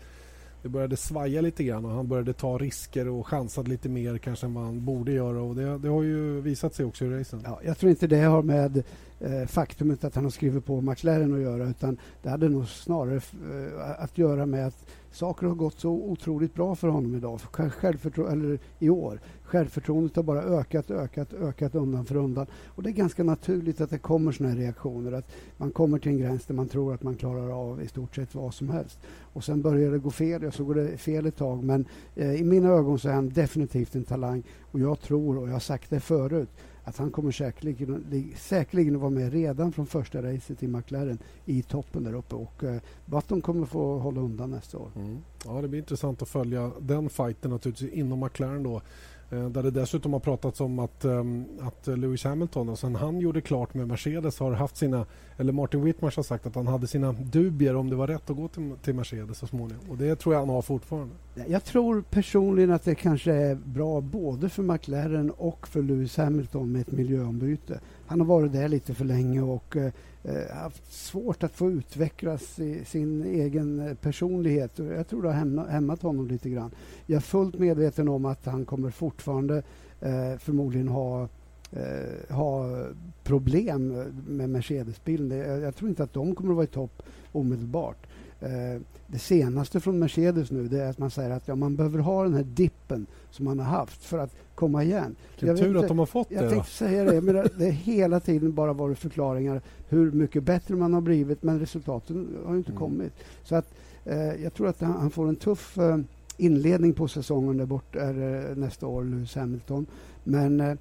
det 0.62 0.68
började 0.68 0.96
svaja 0.96 1.40
lite 1.40 1.64
grann 1.64 1.84
och 1.84 1.90
han 1.90 2.08
började 2.08 2.32
ta 2.32 2.58
risker 2.58 3.08
och 3.08 3.26
chansade 3.26 3.70
lite 3.70 3.88
mer 3.88 4.18
kanske 4.18 4.46
än 4.46 4.52
man 4.52 4.84
borde 4.84 5.12
göra. 5.12 5.42
Och 5.42 5.54
det, 5.54 5.78
det 5.78 5.88
har 5.88 6.02
ju 6.02 6.40
visat 6.40 6.74
sig 6.74 6.86
också 6.86 7.04
i 7.04 7.10
racen. 7.10 7.42
Ja, 7.44 7.60
jag 7.64 7.78
tror 7.78 7.90
inte 7.90 8.06
det 8.06 8.20
har 8.20 8.42
med 8.42 8.82
eh, 9.24 9.46
faktumet 9.46 10.04
att 10.04 10.14
han 10.14 10.24
har 10.24 10.30
skrivit 10.30 10.64
på 10.64 10.80
McLaren 10.80 11.34
att 11.34 11.40
göra 11.40 11.68
utan 11.68 11.98
det 12.22 12.28
hade 12.28 12.48
nog 12.48 12.68
snarare 12.68 13.16
eh, 13.16 14.02
att 14.02 14.18
göra 14.18 14.46
med 14.46 14.66
att 14.66 14.84
saker 15.12 15.46
har 15.46 15.54
gått 15.54 15.80
så 15.80 15.90
otroligt 15.90 16.54
bra 16.54 16.74
för 16.74 16.88
honom 16.88 17.14
idag, 17.14 17.40
Självförtro 17.40 18.26
eller 18.26 18.58
i 18.78 18.90
år. 18.90 19.20
Självförtroendet 19.42 20.16
har 20.16 20.22
bara 20.22 20.42
ökat, 20.42 20.90
ökat, 20.90 21.32
ökat 21.32 21.74
undan 21.74 22.04
för 22.04 22.16
undan. 22.16 22.46
Och 22.66 22.82
det 22.82 22.90
är 22.90 22.92
ganska 22.92 23.24
naturligt 23.24 23.80
att 23.80 23.90
det 23.90 23.98
kommer 23.98 24.32
såna 24.32 24.48
här 24.48 24.56
reaktioner. 24.56 25.12
Att 25.12 25.30
man 25.56 25.70
kommer 25.70 25.98
till 25.98 26.12
en 26.12 26.18
gräns 26.18 26.46
där 26.46 26.54
man 26.54 26.68
tror 26.68 26.94
att 26.94 27.02
man 27.02 27.16
klarar 27.16 27.70
av 27.70 27.82
i 27.82 27.88
stort 27.88 28.14
sett 28.14 28.34
vad 28.34 28.54
som 28.54 28.68
helst. 28.70 28.98
Och 29.32 29.44
sen 29.44 29.62
börjar 29.62 29.90
det 29.90 29.98
gå 29.98 30.10
fel, 30.10 30.44
och 30.44 30.54
så 30.54 30.64
går 30.64 30.74
det 30.74 30.96
fel 30.96 31.26
ett 31.26 31.36
tag. 31.36 31.64
Men 31.64 31.84
eh, 32.14 32.34
i 32.34 32.44
mina 32.44 32.68
ögon 32.68 32.98
så 32.98 33.08
är 33.08 33.12
han 33.12 33.28
definitivt 33.28 33.94
en 33.94 34.04
talang. 34.04 34.42
Och 34.60 34.80
jag 34.80 35.00
tror, 35.00 35.38
och 35.38 35.48
jag 35.48 35.52
har 35.52 35.60
sagt 35.60 35.90
det 35.90 36.00
förut, 36.00 36.48
att 36.84 36.96
han 36.96 37.10
kommer 37.10 37.30
säkerligen, 37.32 38.32
säkerligen 38.36 39.00
vara 39.00 39.10
med 39.10 39.32
redan 39.32 39.72
från 39.72 39.86
första 39.86 40.22
racet 40.22 40.62
i 40.62 40.68
McLaren 40.68 41.18
i 41.44 41.62
toppen 41.62 42.04
där 42.04 42.14
uppe. 42.14 42.34
Och 42.34 42.64
eh, 42.64 42.80
Button 43.06 43.40
kommer 43.40 43.66
få 43.66 43.98
hålla 43.98 44.20
undan 44.20 44.50
nästa 44.50 44.78
år. 44.78 44.90
Mm. 44.96 45.18
Ja, 45.44 45.62
det 45.62 45.68
blir 45.68 45.80
intressant 45.80 46.22
att 46.22 46.28
följa 46.28 46.70
den 46.80 47.10
fighten 47.10 47.50
naturligtvis 47.50 47.92
inom 47.92 48.20
McLaren 48.20 48.62
då. 48.62 48.82
Eh, 49.30 49.48
där 49.48 49.62
det 49.62 49.70
dessutom 49.70 50.12
har 50.12 50.20
pratats 50.20 50.60
om 50.60 50.78
att, 50.78 51.04
ehm, 51.04 51.44
att 51.60 51.86
Lewis 51.86 52.24
Hamilton, 52.24 52.68
och 52.68 52.78
sen 52.78 52.94
han 52.94 53.20
gjorde 53.20 53.40
klart 53.40 53.74
med 53.74 53.88
Mercedes, 53.88 54.38
har 54.38 54.52
haft 54.52 54.76
sina... 54.76 55.06
Eller 55.36 55.52
Martin 55.52 55.84
Whitmarsh 55.84 56.18
har 56.18 56.22
sagt 56.22 56.46
att 56.46 56.54
han 56.54 56.66
hade 56.66 56.86
sina 56.86 57.12
dubier 57.12 57.76
om 57.76 57.90
det 57.90 57.96
var 57.96 58.06
rätt 58.06 58.30
att 58.30 58.36
gå 58.36 58.48
till, 58.48 58.72
till 58.82 58.94
Mercedes 58.94 59.38
så 59.38 59.46
småningom. 59.46 59.90
Och 59.90 59.96
det 59.96 60.16
tror 60.16 60.34
jag 60.34 60.40
han 60.40 60.48
har 60.48 60.62
fortfarande. 60.62 61.14
Jag 61.48 61.64
tror 61.64 62.04
personligen 62.10 62.70
att 62.70 62.84
det 62.84 62.94
kanske 62.94 63.32
är 63.32 63.54
bra 63.54 64.00
både 64.00 64.48
för 64.48 64.62
McLaren 64.62 65.30
och 65.30 65.68
för 65.68 65.82
Lewis 65.82 66.16
Hamilton 66.16 66.72
med 66.72 66.80
ett 66.80 66.92
miljöombyte 66.92 67.80
han 68.06 68.20
har 68.20 68.26
varit 68.26 68.52
där 68.52 68.68
lite 68.68 68.94
för 68.94 69.04
länge 69.04 69.42
och 69.42 69.76
eh, 69.76 69.92
eh 70.22 70.56
haft 70.56 70.92
svårt 70.92 71.42
att 71.42 71.52
få 71.52 71.70
utvecklas 71.70 72.58
i 72.58 72.84
sin 72.84 73.24
egen 73.24 73.88
eh, 73.88 73.94
personlighet. 73.94 74.78
Jag 74.78 75.08
tror 75.08 75.22
det 75.22 75.32
har 75.32 75.68
hämmat 75.68 76.02
honom 76.02 76.28
lite 76.28 76.50
grann. 76.50 76.70
Jag 77.06 77.16
är 77.16 77.20
fullt 77.20 77.58
medveten 77.58 78.08
om 78.08 78.24
att 78.24 78.46
han 78.46 78.64
kommer 78.64 78.90
fortfarande 78.90 79.62
eh, 80.00 80.38
förmodligen 80.38 80.88
ha 80.88 81.28
eh, 81.72 82.34
ha 82.34 82.84
problem 83.22 84.04
med 84.28 84.50
Mercedes-bilen. 84.50 85.38
Jag, 85.38 85.60
jag, 85.60 85.76
tror 85.76 85.88
inte 85.88 86.02
att 86.02 86.12
de 86.12 86.34
kommer 86.34 86.50
att 86.50 86.56
vara 86.56 86.64
i 86.64 86.68
topp 86.68 87.02
omedelbart. 87.32 88.06
Eh, 88.44 88.80
det 89.06 89.18
senaste 89.18 89.80
från 89.80 89.98
Mercedes 89.98 90.50
nu 90.50 90.68
det 90.68 90.82
är 90.82 90.90
att 90.90 90.98
man 90.98 91.10
säger 91.10 91.30
att 91.30 91.48
ja, 91.48 91.54
man 91.54 91.76
behöver 91.76 91.98
ha 91.98 92.22
den 92.22 92.34
här 92.34 92.42
dippen 92.42 93.06
som 93.30 93.44
man 93.44 93.58
har 93.58 93.66
haft 93.66 94.04
för 94.04 94.18
att 94.18 94.34
komma 94.54 94.84
igen. 94.84 95.16
Vilken 95.40 95.56
tur 95.56 95.76
att 95.76 95.88
de 95.88 95.98
har 95.98 96.06
fått 96.06 96.30
jag 96.30 96.44
det. 96.44 96.54
Jag 96.54 96.66
säga 96.66 97.04
det. 97.04 97.20
Men 97.20 97.34
det 97.34 97.64
har 97.64 97.70
hela 97.70 98.20
tiden 98.20 98.54
bara 98.54 98.72
varit 98.72 98.98
förklaringar 98.98 99.62
hur 99.88 100.12
mycket 100.12 100.42
bättre 100.42 100.76
man 100.76 100.94
har 100.94 101.00
blivit 101.00 101.42
men 101.42 101.60
resultaten 101.60 102.36
har 102.46 102.56
inte 102.56 102.70
mm. 102.70 102.78
kommit. 102.78 103.12
Så 103.42 103.56
att 103.56 103.74
eh, 104.04 104.42
jag 104.42 104.54
tror 104.54 104.68
att 104.68 104.80
han, 104.80 104.92
han 104.92 105.10
får 105.10 105.28
en 105.28 105.36
tuff 105.36 105.78
eh, 105.78 105.98
inledning 106.36 106.92
på 106.92 107.08
säsongen 107.08 107.56
där 107.56 107.66
borta 107.66 108.00
är, 108.00 108.54
nästa 108.54 108.86
år, 108.86 109.04
Lewis 109.04 109.34
Hamilton. 109.34 109.86
Men 110.24 110.60
eh, 110.60 110.74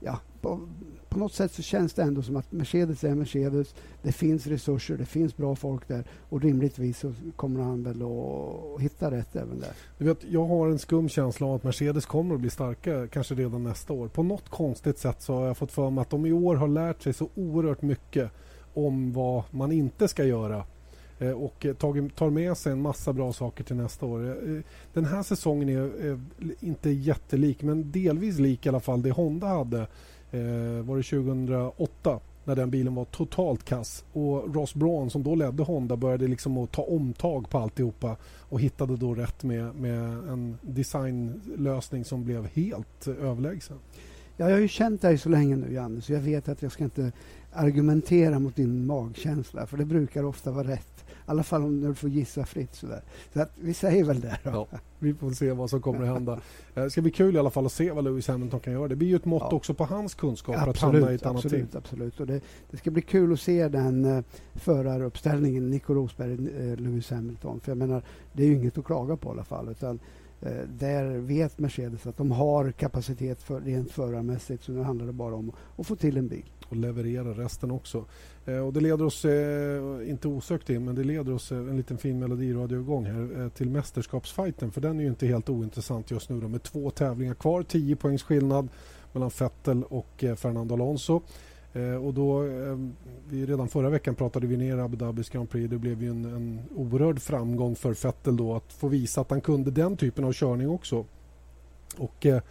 ja, 0.00 0.18
på, 0.46 0.68
på, 1.08 1.18
något 1.18 1.32
sätt 1.32 1.52
så 1.52 1.62
känns 1.62 1.94
det 1.94 2.02
ändå 2.02 2.22
som 2.22 2.36
att 2.36 2.52
Mercedes 2.52 3.04
är 3.04 3.14
Mercedes. 3.14 3.74
Det 4.02 4.12
finns 4.12 4.46
resurser, 4.46 4.96
det 4.96 5.06
finns 5.06 5.36
bra 5.36 5.56
folk 5.56 5.88
där 5.88 6.04
och 6.28 6.42
rimligtvis 6.42 6.98
så 6.98 7.12
kommer 7.36 7.60
han 7.60 7.82
väl 7.82 8.02
att 8.02 8.82
hitta 8.82 9.10
rätt 9.10 9.36
även 9.36 9.60
där. 9.60 9.70
Du 9.98 10.04
vet, 10.04 10.24
jag 10.24 10.46
har 10.46 10.68
en 10.68 10.78
skum 10.78 11.08
känsla 11.08 11.46
av 11.46 11.54
att 11.54 11.64
Mercedes 11.64 12.06
kommer 12.06 12.34
att 12.34 12.40
bli 12.40 12.50
starka 12.50 13.06
kanske 13.06 13.34
redan 13.34 13.64
nästa 13.64 13.92
år. 13.92 14.08
På 14.08 14.22
något 14.22 14.48
konstigt 14.48 14.98
sätt 14.98 15.22
så 15.22 15.34
har 15.34 15.46
jag 15.46 15.56
fått 15.56 15.72
för 15.72 15.90
mig 15.90 16.02
att 16.02 16.10
de 16.10 16.26
i 16.26 16.32
år 16.32 16.54
har 16.54 16.68
lärt 16.68 17.02
sig 17.02 17.12
så 17.12 17.28
oerhört 17.34 17.82
mycket 17.82 18.30
om 18.74 19.12
vad 19.12 19.42
man 19.50 19.72
inte 19.72 20.08
ska 20.08 20.24
göra 20.24 20.64
eh, 21.18 21.30
och 21.30 21.66
eh, 21.66 21.74
tar 21.74 22.30
med 22.30 22.56
sig 22.56 22.72
en 22.72 22.82
massa 22.82 23.12
bra 23.12 23.32
saker 23.32 23.64
till 23.64 23.76
nästa 23.76 24.06
år. 24.06 24.48
Eh, 24.48 24.60
den 24.92 25.04
här 25.04 25.22
säsongen 25.22 25.68
är 25.68 26.20
inte 26.60 26.90
jättelik 26.90 27.62
men 27.62 27.92
delvis 27.92 28.38
lik 28.38 28.66
i 28.66 28.68
alla 28.68 28.80
fall 28.80 29.02
det 29.02 29.10
Honda 29.10 29.46
hade 29.46 29.86
Eh, 30.30 30.40
var 30.84 30.96
det 30.96 31.02
2008 31.02 32.20
när 32.46 32.56
den 32.56 32.70
bilen 32.70 32.94
var 32.94 33.04
totalt 33.04 33.64
kass. 33.64 34.04
Och 34.12 34.54
Ross 34.54 34.74
Braun 34.74 35.10
som 35.10 35.22
då 35.22 35.34
ledde 35.34 35.62
Honda 35.62 35.96
började 35.96 36.28
liksom 36.28 36.58
att 36.58 36.72
ta 36.72 36.82
omtag 36.82 37.50
på 37.50 37.58
alltihopa 37.58 38.16
och 38.48 38.60
hittade 38.60 38.96
då 38.96 39.14
rätt 39.14 39.42
med, 39.42 39.74
med 39.74 39.98
en 40.02 40.58
designlösning 40.62 42.04
som 42.04 42.24
blev 42.24 42.46
helt 42.46 43.08
överlägsen. 43.08 43.76
Ja, 44.36 44.48
jag 44.48 44.56
har 44.56 44.60
ju 44.60 44.68
känt 44.68 45.02
dig 45.02 45.18
så 45.18 45.28
länge 45.28 45.56
nu, 45.56 45.74
Janne, 45.74 46.00
så 46.00 46.12
jag 46.12 46.20
vet 46.20 46.48
att 46.48 46.62
jag 46.62 46.72
ska 46.72 46.84
inte 46.84 47.12
argumentera 47.52 48.38
mot 48.38 48.56
din 48.56 48.86
magkänsla, 48.86 49.66
för 49.66 49.76
det 49.76 49.84
brukar 49.84 50.24
ofta 50.24 50.50
vara 50.50 50.68
rätt. 50.68 51.04
Alla 51.26 51.42
fall 51.42 51.62
om 51.62 51.80
du 51.80 51.94
får 51.94 52.10
gissa 52.10 52.46
fritt. 52.46 52.74
Sådär. 52.74 53.02
Så 53.32 53.40
att 53.40 53.52
vi 53.54 53.74
säger 53.74 54.04
väl 54.04 54.20
det. 54.20 54.38
Ja, 54.42 54.66
vi 54.98 55.14
får 55.14 55.30
se 55.30 55.52
vad 55.52 55.70
som 55.70 55.82
kommer 55.82 56.02
att 56.02 56.14
hända. 56.14 56.32
Eh, 56.74 56.82
det 56.82 56.90
ska 56.90 57.02
bli 57.02 57.10
kul 57.10 57.36
i 57.36 57.38
alla 57.38 57.50
fall 57.50 57.66
att 57.66 57.72
se 57.72 57.90
vad 57.90 58.04
Lewis 58.04 58.28
Hamilton 58.28 58.60
kan 58.60 58.72
göra. 58.72 58.88
Det 58.88 58.96
blir 58.96 59.08
ju 59.08 59.16
ett 59.16 59.24
mått 59.24 59.46
ja. 59.50 59.56
också 59.56 59.74
på 59.74 59.84
hans 59.84 60.14
kunskaper 60.14 60.68
absolut, 60.68 60.76
att 60.76 60.80
hamna 60.80 61.12
i 61.12 61.14
ett 61.14 61.26
annat 61.26 61.44
absolut, 61.44 61.70
team. 61.70 61.82
Absolut. 61.84 62.20
Och 62.20 62.26
det, 62.26 62.40
det, 62.70 62.76
ska 62.76 62.90
bli 62.90 63.02
kul 63.02 63.32
att 63.32 63.40
se 63.40 63.68
den 63.68 64.04
uh, 64.04 64.24
föraruppställningen, 64.54 65.70
Nico 65.70 65.94
Rosberg, 65.94 66.32
uh, 66.32 66.76
Lewis 66.76 67.10
Hamilton. 67.10 67.60
För 67.60 67.70
jag 67.70 67.78
menar, 67.78 68.02
det 68.32 68.42
är 68.42 68.46
ju 68.46 68.54
inget 68.54 68.78
att 68.78 68.84
klaga 68.84 69.16
på 69.16 69.28
i 69.28 69.32
alla 69.32 69.44
fall. 69.44 69.68
Utan, 69.68 69.98
Eh, 70.40 70.68
där 70.78 71.18
vet 71.18 71.58
Mercedes 71.58 72.06
att 72.06 72.16
de 72.16 72.30
har 72.30 72.72
kapacitet 72.72 73.42
för, 73.42 73.60
rent 73.60 73.90
förarmässigt. 73.90 74.64
Så 74.64 74.72
nu 74.72 74.82
handlar 74.82 75.06
det 75.06 75.12
bara 75.12 75.34
om 75.34 75.52
att 75.76 75.86
få 75.86 75.96
till 75.96 76.16
en 76.16 76.28
bil 76.28 76.44
och 76.68 76.76
leverera 76.76 77.28
resten 77.28 77.70
också. 77.70 78.04
Eh, 78.44 78.58
och 78.58 78.72
det 78.72 78.80
leder 78.80 79.04
oss, 79.04 79.24
eh, 79.24 80.10
inte 80.10 80.28
osökt 80.28 80.70
in, 80.70 80.84
men 80.84 80.94
det 80.94 81.04
leder 81.04 81.32
oss 81.32 81.52
eh, 81.52 81.58
en 81.58 81.76
liten 81.76 81.98
fin 81.98 82.18
melodiradioövergång 82.18 83.04
här 83.04 83.42
eh, 83.42 83.48
till 83.48 83.70
mästerskapsfighten. 83.70 84.70
För 84.72 84.80
den 84.80 84.98
är 84.98 85.02
ju 85.02 85.08
inte 85.08 85.26
helt 85.26 85.48
ointressant 85.48 86.10
just 86.10 86.30
nu 86.30 86.40
då, 86.40 86.48
med 86.48 86.62
två 86.62 86.90
tävlingar 86.90 87.34
kvar. 87.34 87.62
10 87.62 87.96
poängs 87.96 88.22
skillnad 88.22 88.68
mellan 89.12 89.30
Vettel 89.38 89.84
och 89.84 90.24
eh, 90.24 90.34
Fernando 90.34 90.74
Alonso. 90.74 91.22
Eh, 91.76 92.04
och 92.06 92.14
då, 92.14 92.42
ehm, 92.42 92.92
vi 93.28 93.46
redan 93.46 93.68
förra 93.68 93.90
veckan 93.90 94.14
pratade 94.14 94.46
vi 94.46 94.56
ner 94.56 94.78
Abu 94.78 94.96
Dhabis 94.96 95.30
Grand 95.30 95.50
Prix. 95.50 95.70
Det 95.70 95.78
blev 95.78 96.02
ju 96.02 96.10
en, 96.10 96.24
en 96.24 96.60
oerhörd 96.74 97.20
framgång 97.20 97.76
för 97.76 98.04
Vettel 98.04 98.36
då 98.36 98.54
att 98.54 98.72
få 98.72 98.88
visa 98.88 99.20
att 99.20 99.30
han 99.30 99.40
kunde 99.40 99.70
den 99.70 99.96
typen 99.96 100.24
av 100.24 100.32
körning 100.32 100.68
också. 100.68 101.04
Och 101.96 102.26
eh, 102.26 102.42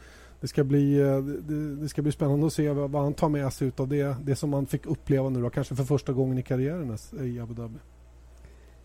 det 0.41 0.47
ska 0.47 0.63
bli, 0.63 0.99
eh, 0.99 1.17
det, 1.17 1.75
det, 1.75 1.89
ska 1.89 2.01
bli 2.01 2.11
spännande 2.11 2.47
att 2.47 2.53
se 2.53 2.69
vad, 2.69 2.91
vad 2.91 3.03
han 3.03 3.13
tar 3.13 3.29
med 3.29 3.53
sig 3.53 3.71
av 3.77 3.87
det, 3.87 4.15
det 4.23 4.35
som 4.35 4.53
han 4.53 4.65
fick 4.65 4.85
uppleva 4.85 5.29
nu 5.29 5.41
då, 5.41 5.49
kanske 5.49 5.75
för 5.75 5.83
första 5.83 6.13
gången 6.13 6.37
i 6.37 6.43
karriären 6.43 6.97
i 7.21 7.39
Abu 7.39 7.53
Dhabi. 7.53 7.79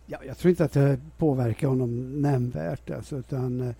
Ja, 0.07 0.19
jag 0.27 0.39
tror 0.39 0.51
inte 0.51 0.65
att 0.65 0.73
det 0.73 0.99
påverkar 1.19 1.69
honom 1.69 2.23
nämnvärt. 2.23 2.91
Alltså, 2.91 3.17
utan, 3.17 3.61
eh, 3.61 3.75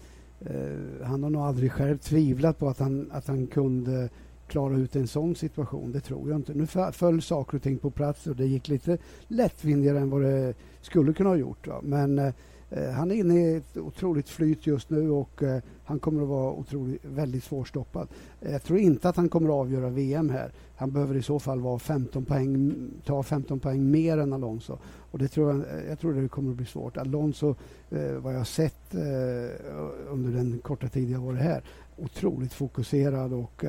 han 1.03 1.23
har 1.23 1.31
nog 1.31 1.43
aldrig 1.43 1.73
själv 1.73 1.99
tvivlat 1.99 2.59
på 2.59 2.69
att 2.69 2.79
han, 2.79 3.11
att 3.13 3.27
han 3.27 3.47
kunde 3.47 4.09
klara 4.51 4.77
ut 4.77 4.97
en 4.97 5.07
sån 5.07 5.35
situation. 5.35 5.93
Det 5.93 6.01
tror 6.01 6.31
jag 6.31 6.39
inte. 6.39 6.55
Nu 6.55 6.67
föll 6.93 7.23
saker 7.23 7.57
och 7.57 7.63
ting 7.63 7.79
på 7.79 7.91
plats 7.91 8.27
och 8.27 8.37
det 8.37 8.47
gick 8.47 8.69
lite 8.69 8.99
lättvindigare 9.29 9.99
än 9.99 10.11
vad 10.11 10.23
det 10.23 10.55
skulle 10.81 11.13
kunna 11.13 11.29
ha 11.29 11.37
gjort. 11.37 11.67
Va? 11.67 11.81
Men 11.83 12.19
eh, 12.19 12.91
han 12.95 13.11
är 13.11 13.15
inne 13.15 13.35
i 13.35 13.57
ett 13.57 13.77
otroligt 13.77 14.29
flyt 14.29 14.67
just 14.67 14.91
nu 14.91 15.11
och 15.11 15.43
eh, 15.43 15.63
han 15.85 15.99
kommer 15.99 16.23
att 16.23 16.29
vara 16.29 16.53
otroligt, 16.53 17.05
väldigt 17.05 17.45
svårstoppad. 17.45 18.09
Jag 18.41 18.63
tror 18.63 18.79
inte 18.79 19.09
att 19.09 19.17
han 19.17 19.29
kommer 19.29 19.49
att 19.49 19.55
avgöra 19.55 19.89
VM 19.89 20.31
här. 20.31 20.53
Han 20.77 20.91
behöver 20.91 21.17
i 21.17 21.23
så 21.23 21.39
fall 21.39 21.61
vara 21.61 21.79
15 21.79 22.25
poäng, 22.25 22.75
ta 23.05 23.23
15 23.23 23.61
poäng 23.61 23.91
mer 23.91 24.19
än 24.19 24.33
Alonso. 24.33 24.79
Och 25.11 25.19
det 25.19 25.29
tror 25.29 25.51
jag, 25.51 25.59
eh, 25.59 25.89
jag 25.89 25.99
tror 25.99 26.15
det 26.15 26.29
kommer 26.29 26.51
att 26.51 26.57
bli 26.57 26.67
svårt. 26.67 26.97
Alonso, 26.97 27.55
eh, 27.91 28.13
vad 28.13 28.33
jag 28.33 28.39
har 28.39 28.45
sett 28.45 28.95
eh, 28.95 30.11
under 30.11 30.31
den 30.31 30.59
korta 30.59 30.89
tid 30.89 31.11
jag 31.11 31.21
varit 31.21 31.41
här, 31.41 31.63
otroligt 31.97 32.53
fokuserad 32.53 33.33
och 33.33 33.65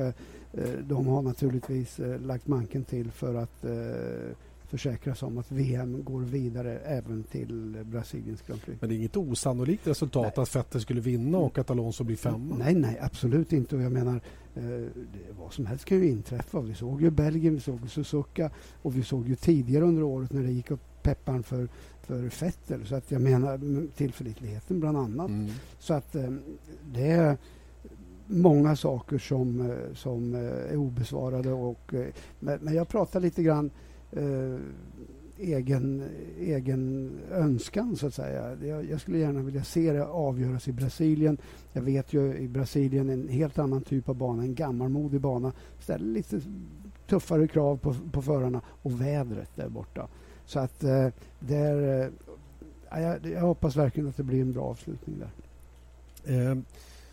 de 0.82 1.06
har 1.06 1.22
naturligtvis 1.22 2.00
lagt 2.20 2.46
manken 2.46 2.84
till 2.84 3.10
för 3.10 3.34
att 3.34 3.64
försäkras 4.72 5.22
om 5.22 5.38
att 5.38 5.52
VM 5.52 6.04
går 6.04 6.20
vidare 6.20 6.78
även 6.78 7.22
till 7.22 7.84
Brasiliens 7.84 8.42
Grand 8.42 8.62
Prix. 8.62 8.80
Men 8.80 8.88
det 8.88 8.94
är 8.94 8.96
inget 8.96 9.16
osannolikt 9.16 9.86
resultat 9.86 10.36
nej. 10.36 10.42
att 10.42 10.56
Vettel 10.56 10.80
skulle 10.80 11.00
vinna 11.00 11.38
och 11.38 11.58
att 11.58 11.70
Alonso 11.70 12.04
blir 12.04 12.16
femma? 12.16 12.56
Nej, 12.58 12.74
nej, 12.74 12.98
absolut 13.00 13.52
inte. 13.52 13.76
Och 13.76 13.82
jag 13.82 13.92
menar, 13.92 14.20
eh, 14.54 14.62
vad 15.38 15.52
som 15.52 15.66
helst 15.66 15.84
kan 15.84 15.98
ju 15.98 16.08
inträffa. 16.08 16.60
Vi 16.60 16.74
såg 16.74 17.02
ju 17.02 17.10
Belgien, 17.10 17.54
vi 17.54 17.60
såg 17.60 17.90
Suzuka 17.90 18.50
och 18.82 18.96
vi 18.96 19.02
såg 19.02 19.28
ju 19.28 19.36
tidigare 19.36 19.84
under 19.84 20.02
året 20.02 20.32
när 20.32 20.42
det 20.42 20.52
gick 20.52 20.70
upp 20.70 21.02
pepparn 21.02 21.42
för, 21.42 21.68
för 22.02 22.40
Vettel. 22.40 22.86
Så 22.86 22.94
att 22.94 23.10
jag 23.10 23.22
menar 23.22 23.86
tillförlitligheten 23.96 24.80
bland 24.80 24.98
annat. 24.98 25.28
Mm. 25.28 25.50
Så 25.78 25.94
att 25.94 26.14
eh, 26.14 26.30
det 26.92 27.10
är 27.10 27.36
många 28.32 28.76
saker 28.76 29.18
som, 29.18 29.70
eh, 29.70 29.94
som 29.94 30.34
eh, 30.34 30.72
är 30.72 30.76
obesvarade. 30.76 31.52
Och, 31.52 31.94
eh, 31.94 32.06
men 32.40 32.74
jag 32.74 32.88
pratar 32.88 33.20
lite 33.20 33.42
grann 33.42 33.70
eh, 34.12 34.56
egen, 35.38 36.04
egen 36.40 37.12
önskan, 37.30 37.96
så 37.96 38.06
att 38.06 38.14
säga. 38.14 38.56
Jag, 38.62 38.90
jag, 38.90 39.00
skulle 39.00 39.18
gärna 39.18 39.42
vilja 39.42 39.64
se 39.64 39.92
det 39.92 40.06
avgöras 40.06 40.68
i 40.68 40.72
Brasilien. 40.72 41.38
Jag 41.72 41.82
vet 41.82 42.12
ju 42.12 42.36
i 42.36 42.48
Brasilien 42.48 43.08
en 43.08 43.28
helt 43.28 43.58
annan 43.58 43.82
typ 43.82 44.08
av 44.08 44.14
bana, 44.14 44.42
en 44.42 44.54
gammalmodig 44.54 45.20
bana. 45.20 45.52
Ställer 45.80 46.06
lite 46.06 46.40
tuffare 47.06 47.48
krav 47.48 47.76
på, 47.76 47.94
på 48.12 48.22
förarna 48.22 48.60
och 48.82 49.00
vädret 49.00 49.50
där 49.54 49.68
borta. 49.68 50.08
Så 50.46 50.58
att 50.58 50.84
eh, 50.84 51.08
där, 51.38 52.02
eh, 52.90 53.02
jag, 53.02 53.26
jag 53.26 53.40
hoppas 53.40 53.76
verkligen 53.76 54.08
att 54.08 54.16
det 54.16 54.22
blir 54.22 54.40
en 54.40 54.52
bra 54.52 54.64
avslutning 54.64 55.16
där. 55.18 55.30
Eh, 56.34 56.58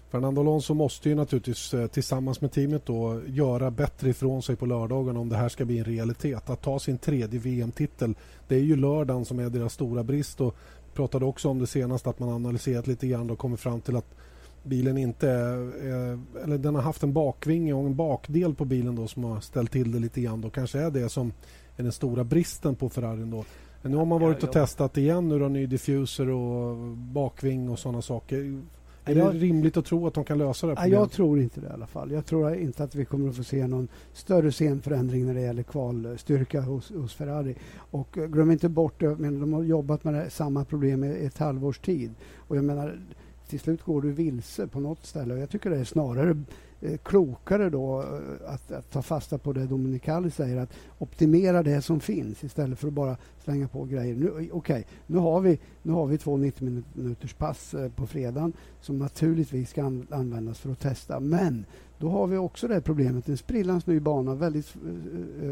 Fernando 0.10 0.42
Alonso 0.42 0.74
måste 0.74 1.10
ju 1.10 1.16
naturligtvis 1.16 1.74
eh, 1.74 1.88
tillsammans 1.88 2.42
med 2.42 2.52
teamet 2.52 2.86
då 2.86 3.22
göra 3.28 3.72
bättre 3.72 4.10
ifrån 4.10 4.42
sig 4.42 4.56
på 4.56 4.66
lördagen 4.66 5.18
om 5.18 5.30
det 5.30 5.36
här 5.36 5.50
ska 5.50 5.66
bli 5.66 5.78
en 5.78 5.86
realitet. 5.86 6.50
Att 6.50 6.62
ta 6.62 6.80
sin 6.80 6.98
tredje 6.98 7.40
VM-titel, 7.40 8.16
det 8.48 8.56
är 8.56 8.60
ju 8.60 8.76
lördagen 8.76 9.26
som 9.26 9.40
är 9.40 9.50
deras 9.50 9.74
stora 9.74 10.04
brist. 10.04 10.42
Och 10.42 10.56
pratade 10.94 11.26
också 11.26 11.50
om 11.50 11.60
det 11.60 11.68
senast 11.68 12.08
att 12.08 12.20
man 12.20 12.30
analyserat 12.30 12.88
lite 12.88 13.08
grann 13.08 13.30
och 13.30 13.40
kommit 13.40 13.60
fram 13.60 13.82
till 13.82 13.96
att 13.96 14.16
bilen 14.64 14.98
inte 14.98 15.30
är, 15.30 16.20
eller 16.44 16.58
den 16.58 16.76
har 16.76 16.82
haft 16.82 17.04
en 17.04 17.14
bakvinge 17.14 17.74
och 17.74 17.86
en 17.86 17.96
bakdel 17.96 18.56
på 18.56 18.66
bilen 18.66 18.96
då 18.96 19.08
som 19.08 19.24
har 19.24 19.40
ställt 19.40 19.72
till 19.72 19.92
det 19.92 20.00
lite 20.00 20.22
grann. 20.22 20.42
Då 20.42 20.50
kanske 20.50 20.80
är 20.80 20.92
det 20.92 21.10
som 21.10 21.34
är 21.78 21.84
den 21.84 21.92
stora 21.92 22.24
bristen 22.24 22.76
på 22.76 22.90
Ferrarin 22.90 23.32
då. 23.32 23.46
Men 23.82 23.92
nu 23.92 23.98
har 23.98 24.06
man 24.06 24.22
varit 24.22 24.44
och 24.44 24.52
testat 24.52 24.98
igen 24.98 25.30
nu 25.30 25.40
då, 25.40 25.48
ny 25.48 25.66
diffuser 25.66 26.30
och 26.30 26.78
bakving 26.98 27.70
och 27.70 27.80
sådana 27.80 28.02
saker. 28.02 28.62
Är 29.06 29.16
det 29.16 29.30
rimligt 29.30 29.78
att 29.78 29.86
tro 29.86 30.08
att 30.08 30.14
de 30.14 30.24
kan 30.24 30.38
lösa 30.38 30.68
det? 30.68 30.76
Problemet? 30.76 31.00
Jag 31.00 31.12
tror 31.12 31.40
inte 31.40 31.62
det 31.62 31.68
i 31.68 31.70
alla 31.70 31.88
fall. 31.88 32.12
Jag 32.12 32.26
tror 32.26 32.56
inte 32.56 32.84
att 32.84 32.96
vi 32.96 33.06
kommer 33.06 33.30
att 33.30 33.36
få 33.36 33.44
se 33.44 33.68
någon 33.68 33.88
större 34.14 34.52
scenförändring 34.52 35.26
när 35.26 35.34
det 35.34 35.42
gäller 35.42 35.64
kvalstyrka 35.64 36.62
hos, 36.62 36.92
hos 36.92 37.14
Ferrari. 37.14 37.56
Och 37.92 38.18
eh, 38.18 38.28
glöm 38.28 38.52
inte 38.52 38.70
bort, 38.70 39.02
jag 39.02 39.20
menar, 39.20 39.40
de 39.40 39.54
har 39.54 39.64
jobbat 39.64 40.04
med 40.04 40.14
det, 40.14 40.30
samma 40.30 40.66
problem 40.66 41.04
i 41.04 41.26
ett 41.26 41.38
halvårs 41.38 41.80
tid. 41.80 42.12
Och 42.36 42.58
jag 42.58 42.64
menar, 42.64 43.00
till 43.48 43.60
slut 43.60 43.84
går 43.84 44.02
du 44.02 44.12
vilse 44.12 44.68
på 44.68 44.80
något 44.80 45.06
ställe. 45.06 45.34
Och 45.34 45.40
jag 45.40 45.50
tycker 45.50 45.70
det 45.70 45.78
är 45.78 45.84
snarare 45.84 46.44
Eh, 46.82 46.98
klokare 46.98 47.70
då 47.70 48.02
eh, 48.02 48.54
att, 48.54 48.72
att, 48.72 48.92
ta 48.92 49.02
fasta 49.02 49.38
på 49.38 49.54
det 49.54 49.66
Dominicali 49.66 50.32
säger, 50.32 50.58
att 50.58 50.74
optimera 50.98 51.64
det 51.64 51.82
som 51.82 52.00
finns 52.00 52.44
istället 52.44 52.80
för 52.80 52.88
att 52.88 52.94
bara 52.94 53.18
slänga 53.44 53.68
på 53.68 53.86
grejer. 53.86 54.16
Nu, 54.16 54.30
Okej, 54.30 54.52
okay, 54.52 54.84
nu, 55.08 55.18
har 55.18 55.42
vi, 55.42 55.60
nu 55.84 55.94
har 55.94 56.08
vi 56.08 56.18
två 56.18 56.38
90 56.38 56.84
minuters 56.94 57.34
pass 57.34 57.74
eh, 57.74 57.92
på 57.92 58.08
fredagen 58.08 58.54
som 58.82 59.00
naturligtvis 59.00 59.70
ska 59.70 59.84
an, 59.84 60.08
användas 60.10 60.60
för 60.60 60.72
att 60.72 60.80
testa, 60.80 61.20
men 61.20 61.66
då 61.98 62.10
har 62.10 62.28
vi 62.28 62.38
också 62.38 62.68
det 62.68 62.82
problemet, 62.82 63.30
en 63.30 63.38
sprillans 63.38 63.88
ny 63.88 64.00
bana, 64.00 64.36
väldigt 64.36 64.76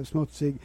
smutsig, 0.03 0.61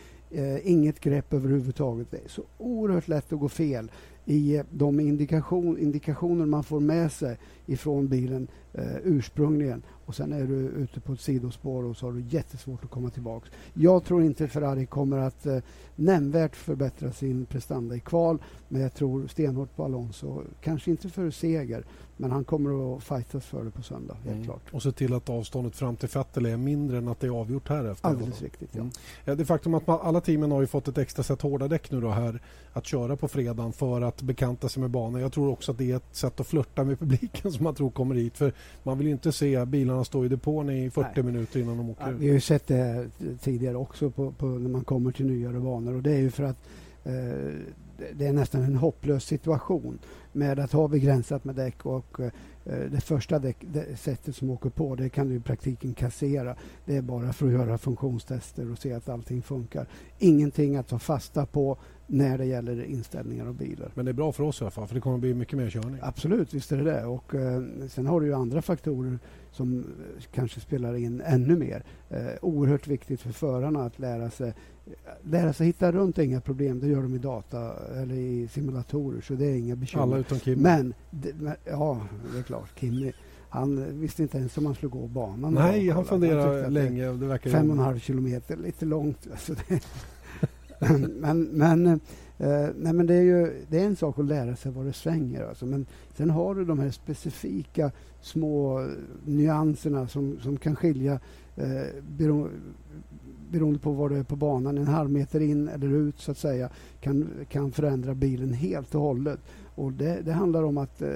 inget 0.63 1.01
grepp 1.01 1.33
överhuvudtaget. 1.33 2.11
Det 2.11 2.17
är 2.17 2.29
så 2.29 2.43
oerhört 2.59 3.09
lätt 3.09 3.33
att 3.33 3.41
gå 3.41 3.49
fel 3.49 3.91
i 4.27 4.63
de 4.71 5.01
indikation, 5.01 5.79
indikationer 5.79 6.47
man 6.47 6.65
får 6.65 6.81
med 6.81 7.13
sig 7.13 7.39
ifrån 7.67 8.09
bilen 8.09 8.49
eh, 8.73 8.97
ursprungligen 9.05 9.83
och 10.07 10.15
sen 10.15 10.33
är 10.33 10.47
du 10.47 10.55
ute 10.55 11.01
på 11.01 11.13
ett 11.13 11.21
sidospår 11.21 11.85
och 11.85 11.97
så 11.97 12.07
har 12.07 12.13
du 12.13 12.21
jättesvårt 12.21 12.85
att 12.85 12.91
komma 12.91 13.11
tillbaka. 13.11 13.49
Jag 13.75 14.05
tror 14.05 14.23
inte 14.23 14.49
Ferrari 14.49 14.87
kommer 14.87 15.19
att 15.19 15.47
eh, 15.47 15.59
nämnvärt 15.97 16.57
förbättra 16.57 17.13
sin 17.13 17.47
prestanda 17.47 17.97
i 17.97 18.01
kval 18.01 18.39
men 18.69 18.81
jag 18.81 18.95
tror 18.95 19.27
stenhårt 19.27 19.77
på 19.77 19.85
Alonso. 19.85 20.43
Kanske 20.61 20.91
inte 20.91 21.09
för 21.09 21.31
seger 21.31 21.85
men 22.17 22.31
han 22.31 22.45
kommer 22.45 22.97
att 22.97 23.03
fightas 23.03 23.47
för 23.47 23.65
det 23.65 23.71
på 23.71 23.83
söndag, 23.83 24.15
helt 24.15 24.35
mm. 24.35 24.45
klart. 24.45 24.63
Och 24.73 24.83
se 24.83 24.93
till 24.93 25.15
att 25.15 25.29
avståndet 25.29 25.77
fram 25.77 25.97
till 25.97 26.09
Vettel 26.09 26.47
är 26.47 26.57
mindre 26.57 26.99
än 26.99 27.09
att 27.09 27.21
det 27.21 27.27
är 27.27 27.41
avgjort 27.41 27.69
här 27.69 27.85
efter. 27.85 28.09
Alldeles 28.09 28.43
riktigt, 28.43 28.71
ja. 28.73 28.81
Mm. 28.81 29.39
Det 29.39 29.45
faktum 29.45 29.75
att 29.75 29.87
man, 29.87 29.99
alla 30.03 30.21
teamen 30.21 30.51
har 30.51 30.61
ju 30.61 30.67
fått 30.67 30.89
ett 30.89 30.99
extra 30.99 31.23
set 31.23 31.43
hårda 31.43 31.69
däck 31.69 31.91
nu 31.91 32.01
då 32.01 32.11
här 32.11 32.43
att 32.73 32.87
köra 32.87 33.17
på 33.17 33.29
fredagen 33.29 33.73
för 33.73 34.01
att 34.01 34.12
bekanta 34.21 34.69
sig 34.69 34.81
med 34.81 34.91
banan. 34.91 35.21
Jag 35.21 35.33
tror 35.33 35.49
också 35.49 35.73
att 35.73 35.79
det 35.79 35.91
är 35.91 35.97
ett 35.97 36.17
sätt 36.17 36.41
att 36.41 36.47
flörta 36.47 36.85
med 36.85 36.99
publiken 36.99 37.53
som 37.53 37.65
man 37.65 37.75
tror 37.75 37.91
kommer 37.91 38.15
hit. 38.15 38.39
För 38.39 38.53
man 38.83 38.99
vill 38.99 39.09
inte 39.09 39.33
se 39.33 39.65
bilarna 39.65 40.05
stå 40.05 40.25
i 40.25 40.29
depån 40.29 40.71
i 40.71 40.91
40 40.91 41.09
Nej. 41.15 41.25
minuter 41.25 41.61
innan 41.61 41.77
de 41.77 41.91
åker 41.91 42.05
ja, 42.07 42.11
ut. 42.11 42.21
Vi 42.21 42.27
har 42.27 42.35
ju 42.35 42.41
sett 42.41 42.67
det 42.67 43.09
tidigare 43.41 43.77
också 43.77 44.11
på, 44.11 44.33
på, 44.33 44.47
när 44.47 44.71
man 44.71 44.85
kommer 44.85 45.13
till 45.13 45.27
nyare 45.27 45.61
banor 45.61 45.95
och 45.95 46.03
det 46.03 46.13
är 46.13 46.19
ju 46.19 46.31
för 46.31 46.43
att 46.43 46.59
eh, 47.05 47.13
det 48.13 48.27
är 48.27 48.33
nästan 48.33 48.63
en 48.63 48.77
hopplös 48.77 49.25
situation 49.25 49.99
med 50.33 50.59
att 50.59 50.73
ha 50.73 50.89
begränsat 50.89 51.45
med 51.45 51.55
däck 51.55 51.87
och 51.87 52.21
eh, 52.21 52.31
det 52.65 53.01
första 53.01 53.39
däck, 53.39 53.57
det 53.61 53.99
sättet 53.99 54.37
som 54.37 54.51
åker 54.51 54.71
på 54.71 54.95
det 54.95 55.09
kan 55.09 55.29
du 55.29 55.35
i 55.35 55.41
praktiken 55.41 55.95
kassera. 55.95 56.57
Det 56.85 56.97
är 56.97 57.03
bara 57.03 57.33
för 57.33 57.47
att 57.47 57.53
göra 57.53 57.79
funktionstester 57.79 58.73
och 58.73 58.79
se 58.79 58.93
att 58.93 59.09
allting 59.09 59.43
funkar. 59.43 59.87
Ingenting 60.19 60.77
att 60.77 60.89
ta 60.89 60.99
fasta 60.99 61.47
på 61.47 61.79
när 62.07 62.39
det 62.39 62.45
gäller 62.45 62.85
inställningar 62.85 63.47
av 63.47 63.55
bilar. 63.55 63.91
Men 63.95 64.05
det 64.05 64.11
är 64.11 64.13
bra 64.13 64.33
för 64.33 64.45
oss 64.45 64.61
i 64.61 64.65
alla 64.65 64.71
fall, 64.71 64.87
för 64.87 64.95
det 64.95 65.01
kommer 65.01 65.19
bli 65.19 65.35
mycket 65.35 65.59
mer 65.59 65.71
körning. 65.71 65.99
Absolut, 66.03 66.55
visst 66.55 66.73
är 66.73 66.77
det 66.77 66.85
det. 66.85 67.05
Och, 67.05 67.35
eh, 67.35 67.63
sen 67.89 68.07
har 68.07 68.21
du 68.21 68.27
ju 68.27 68.35
andra 68.35 68.63
faktorer 68.63 69.19
som 69.51 69.79
eh, 69.79 69.85
kanske 70.33 70.61
spelar 70.61 70.95
in 70.95 71.23
ännu 71.27 71.57
mer. 71.57 71.85
Eh, 72.11 72.27
oerhört 72.43 72.87
viktigt 72.87 73.21
för 73.21 73.33
förarna 73.33 73.85
att 73.85 73.99
lära 73.99 74.31
sig, 74.31 74.55
lära 75.23 75.53
sig 75.53 75.67
hitta 75.67 75.93
runt 75.93 76.19
inga 76.19 76.41
problem. 76.41 76.81
Det 76.81 76.87
gör 76.87 77.03
de 77.03 77.15
i 77.15 77.19
data 77.19 77.73
eller 77.97 78.15
i 78.15 78.49
simulatorer, 78.49 79.21
så 79.21 79.35
det 79.35 79.47
är 79.47 79.57
inga 79.57 79.77
bekymmer. 79.77 80.03
Alla 80.03 80.19
utom 80.19 80.39
Kimmy. 80.39 80.63
Men, 80.63 80.95
men, 81.41 81.55
ja, 81.65 82.01
det 82.33 82.39
är 82.39 82.43
klart. 82.43 82.81
Kimmy. 82.81 83.13
Han 83.49 84.01
visste 84.01 84.23
inte 84.23 84.39
ens 84.39 84.59
om 84.59 84.67
han 84.67 84.75
skulle 84.75 84.91
gå 84.91 85.07
banan. 85.07 85.55
Nej, 85.55 85.89
han 85.89 86.05
funderade 86.05 86.71
länge. 86.71 87.05
Det 87.05 87.27
verkar 87.27 87.51
fem 87.51 87.71
och 87.71 87.77
en 87.77 87.83
halv 87.83 87.99
kilometer, 87.99 88.57
lite 88.57 88.85
långt. 88.85 89.29
Alltså 89.31 89.55
det, 89.69 89.83
men, 91.21 91.43
men, 91.43 91.87
eh, 91.87 92.69
nej, 92.77 92.93
men 92.93 93.07
det, 93.07 93.15
är 93.15 93.23
ju, 93.23 93.65
det 93.69 93.81
är 93.81 93.85
en 93.85 93.97
sak 93.97 94.19
att 94.19 94.25
lära 94.25 94.57
sig 94.57 94.73
vad 94.73 94.87
det 94.87 94.93
svänger. 94.93 95.45
Alltså. 95.45 95.67
Men 95.67 95.87
sen 96.17 96.31
har 96.31 96.55
du 96.55 96.65
de 96.65 96.79
här 96.79 96.91
specifika 96.91 97.91
små 98.21 98.87
nyanserna 99.25 100.09
som, 100.09 100.39
som 100.41 100.57
kan 100.57 100.77
skilja 100.77 101.21
eh, 101.57 101.87
beroende 103.53 103.79
på 103.79 103.93
var 103.93 104.09
du 104.09 104.17
är 104.17 104.23
på 104.23 104.37
banan. 104.37 104.79
En 104.79 104.87
halv 104.87 105.11
meter 105.11 105.41
in 105.41 105.69
eller 105.69 105.89
ut 105.89 106.21
så 106.21 106.31
att 106.31 106.39
säga 106.39 106.69
kan, 107.01 107.31
kan 107.49 107.73
förändra 107.73 108.15
bilen 108.15 108.53
helt 108.53 108.95
och 108.95 109.01
hållet. 109.01 109.41
Och 109.75 109.93
det, 109.93 110.21
det 110.25 110.33
handlar 110.33 110.63
om 110.63 110.79
att 110.79 111.03
eh, 111.03 111.09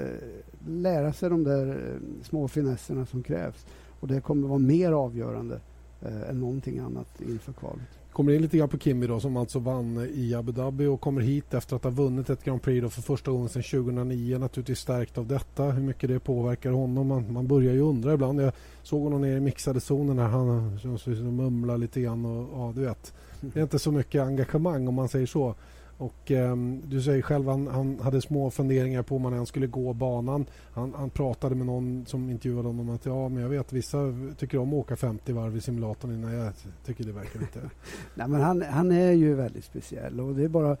lära 0.67 1.13
sig 1.13 1.29
de 1.29 1.43
där 1.43 1.67
eh, 1.67 2.23
små 2.23 2.47
finesserna 2.47 3.05
som 3.05 3.23
krävs. 3.23 3.65
Och 3.99 4.07
det 4.07 4.21
kommer 4.21 4.47
vara 4.47 4.59
mer 4.59 4.91
avgörande 4.91 5.59
eh, 6.01 6.29
än 6.29 6.39
någonting 6.39 6.79
annat 6.79 7.21
inför 7.21 7.53
kvalet. 7.53 7.87
Kommer 8.11 8.33
in 8.33 8.41
lite 8.41 8.57
grann 8.57 8.69
på 8.69 8.77
Kimi 8.77 9.07
då, 9.07 9.19
som 9.19 9.37
alltså 9.37 9.59
vann 9.59 10.09
i 10.13 10.35
Abu 10.35 10.51
Dhabi 10.51 10.85
och 10.85 11.01
kommer 11.01 11.21
hit 11.21 11.53
efter 11.53 11.75
att 11.75 11.83
ha 11.83 11.91
vunnit 11.91 12.29
ett 12.29 12.43
Grand 12.43 12.61
Prix 12.61 12.95
för 12.95 13.01
första 13.01 13.31
gången 13.31 13.49
sedan 13.49 13.63
2009. 13.63 14.37
Naturligtvis 14.37 14.79
stärkt 14.79 15.17
av 15.17 15.27
detta. 15.27 15.63
Hur 15.63 15.81
mycket 15.81 16.09
det 16.09 16.19
påverkar 16.19 16.71
honom. 16.71 17.07
Man, 17.07 17.33
man 17.33 17.47
börjar 17.47 17.73
ju 17.73 17.81
undra 17.81 18.13
ibland. 18.13 18.41
Jag 18.41 18.53
såg 18.83 19.03
honom 19.03 19.21
nere 19.21 19.37
i 19.37 19.39
mixade 19.39 19.79
zonen 19.79 20.15
när 20.15 20.27
han 20.27 21.37
mumlar 21.37 21.77
lite 21.77 22.01
grann. 22.01 22.25
Och, 22.25 22.59
ja, 22.59 22.73
du 22.75 22.81
vet. 22.81 23.13
Det 23.41 23.59
är 23.59 23.63
inte 23.63 23.79
så 23.79 23.91
mycket 23.91 24.21
engagemang 24.21 24.87
om 24.87 24.93
man 24.93 25.09
säger 25.09 25.25
så. 25.25 25.55
Och 25.97 26.31
eh, 26.31 26.55
Du 26.83 27.01
säger 27.01 27.21
själv 27.21 27.47
han, 27.47 27.67
han 27.67 27.99
hade 27.99 28.21
små 28.21 28.51
funderingar 28.51 29.03
på 29.03 29.15
om 29.15 29.25
han 29.25 29.45
skulle 29.45 29.67
gå 29.67 29.93
banan. 29.93 30.45
Han, 30.73 30.93
han, 30.97 31.09
pratade 31.09 31.55
med 31.55 31.65
någon 31.65 32.05
som 32.05 32.29
intervjuade 32.29 32.67
honom 32.67 32.89
att 32.89 33.05
ja, 33.05 33.29
men 33.29 33.41
jag 33.41 33.49
vet 33.49 33.73
vissa 33.73 33.97
tycker 34.37 34.57
om 34.57 34.69
att 34.69 34.73
åka 34.73 34.95
50 34.95 35.33
varv 35.33 35.57
i 35.57 35.61
simulatorn 35.61 36.13
innan 36.13 36.33
jag 36.33 36.53
tycker 36.85 37.03
det 37.03 37.11
verkar 37.11 37.41
inte. 37.41 37.59
Nej, 38.15 38.27
men 38.27 38.41
han, 38.41 38.61
han 38.61 38.91
är 38.91 39.11
ju 39.11 39.35
väldigt 39.35 39.65
speciell 39.65 40.19
och 40.19 40.35
det 40.35 40.43
är 40.43 40.47
bara 40.47 40.77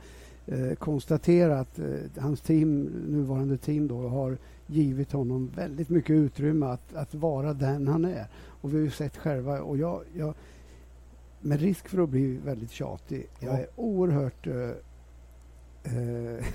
eh, 0.47 0.75
konstatera 0.79 1.59
att 1.59 1.79
eh, 1.79 1.85
hans 2.17 2.41
team, 2.41 2.83
nuvarande 3.07 3.57
team 3.57 3.87
då 3.87 4.07
har 4.07 4.37
givit 4.67 5.11
honom 5.11 5.51
väldigt 5.55 5.89
mycket 5.89 6.13
utrymme 6.13 6.65
att, 6.65 6.95
att 6.95 7.13
vara 7.13 7.53
den 7.53 7.87
han 7.87 8.05
är. 8.05 8.27
Och 8.61 8.73
vi 8.73 8.77
har 8.77 8.83
ju 8.83 8.91
sett 8.91 9.17
själva 9.17 9.61
och 9.61 9.77
jag, 9.77 10.01
jag 10.13 10.33
med 11.41 11.61
risk 11.61 11.87
för 11.87 12.03
att 12.03 12.09
bli 12.09 12.37
väldigt 12.45 12.71
tjatig, 12.71 13.27
jag 13.39 13.59
är 13.59 13.67
oerhört 13.75 14.47
eh, 14.47 14.69
eh, 15.87 16.45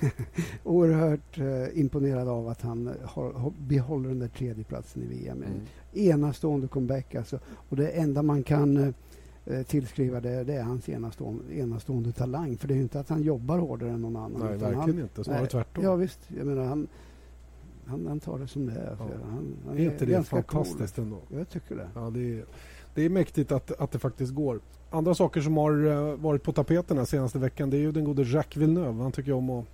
oerhört 0.64 1.38
eh, 1.38 1.80
imponerad 1.80 2.28
av 2.28 2.48
att 2.48 2.62
han 2.62 2.94
har, 3.04 3.52
behåller 3.58 4.08
den 4.08 4.18
där 4.18 4.28
tredjeplatsen 4.28 5.02
i 5.02 5.06
VM. 5.06 5.42
Mm. 5.42 5.60
Enastående 5.92 6.68
comeback 6.68 7.14
alltså. 7.14 7.38
Och 7.68 7.76
det 7.76 7.88
enda 7.88 8.22
man 8.22 8.42
kan 8.42 8.94
eh, 9.46 9.62
tillskriva 9.62 10.20
det, 10.20 10.44
det 10.44 10.54
är 10.54 10.62
hans 10.62 10.88
enastående, 10.88 11.54
enastående 11.54 12.12
talang. 12.12 12.56
För 12.56 12.68
det 12.68 12.74
är 12.74 12.76
ju 12.76 12.82
inte 12.82 13.00
att 13.00 13.08
han 13.08 13.22
jobbar 13.22 13.58
hårdare 13.58 13.90
än 13.90 14.02
någon 14.02 14.16
annan. 14.16 14.40
Nej, 14.40 14.58
verkligen 14.58 14.78
han, 14.78 14.98
inte. 14.98 15.24
Snarare 15.24 15.46
tvärtom. 15.46 15.84
Ja, 15.84 15.94
visst. 15.94 16.20
Jag 16.36 16.46
menar, 16.46 16.64
han, 16.64 16.88
han, 17.84 18.06
han 18.06 18.20
tar 18.20 18.38
det 18.38 18.48
som 18.48 18.66
det 18.66 18.72
är. 18.72 18.96
Ja. 18.98 19.08
Han, 19.30 19.56
han 19.66 19.78
är 19.78 19.84
inte 19.84 20.06
det 20.06 20.22
fantastiskt 20.22 20.96
cool. 20.96 21.04
ändå? 21.04 21.20
Jag 21.28 21.48
tycker 21.48 21.76
det. 21.76 21.88
Ja, 21.94 22.10
det, 22.10 22.38
är, 22.38 22.44
det 22.94 23.02
är 23.02 23.08
mäktigt 23.08 23.52
att, 23.52 23.80
att 23.80 23.90
det 23.90 23.98
faktiskt 23.98 24.34
går 24.34 24.60
andra 24.92 25.14
saker 25.14 25.40
som 25.40 25.56
har 25.56 25.86
eh, 25.86 26.16
varit 26.16 26.42
på 26.42 26.52
tapeten 26.52 26.96
den 26.96 27.06
senaste 27.06 27.38
veckan 27.38 27.70
det 27.70 27.76
är 27.76 27.80
ju 27.80 27.92
den 27.92 28.04
gode 28.04 28.22
Jacques 28.22 28.56
Villeneuve. 28.56 29.02
Han 29.02 29.12
tycker 29.12 29.32
om 29.32 29.50
att 29.50 29.64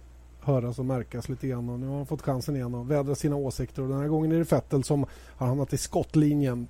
höras 0.40 0.78
och 0.78 0.84
märkas 0.84 1.28
lite 1.28 1.48
grann 1.48 1.68
och 1.68 1.80
nu 1.80 1.86
har 1.86 1.96
han 1.96 2.06
fått 2.06 2.22
chansen 2.22 2.56
igen 2.56 2.74
att 2.74 2.86
vädra 2.86 3.14
sina 3.14 3.36
åsikter 3.36 3.82
och 3.82 3.88
den 3.88 3.98
här 3.98 4.08
gången 4.08 4.32
är 4.32 4.38
det 4.38 4.52
Vettel 4.52 4.84
som 4.84 5.06
har 5.36 5.46
hamnat 5.46 5.72
i 5.72 5.76
skottlinjen. 5.76 6.68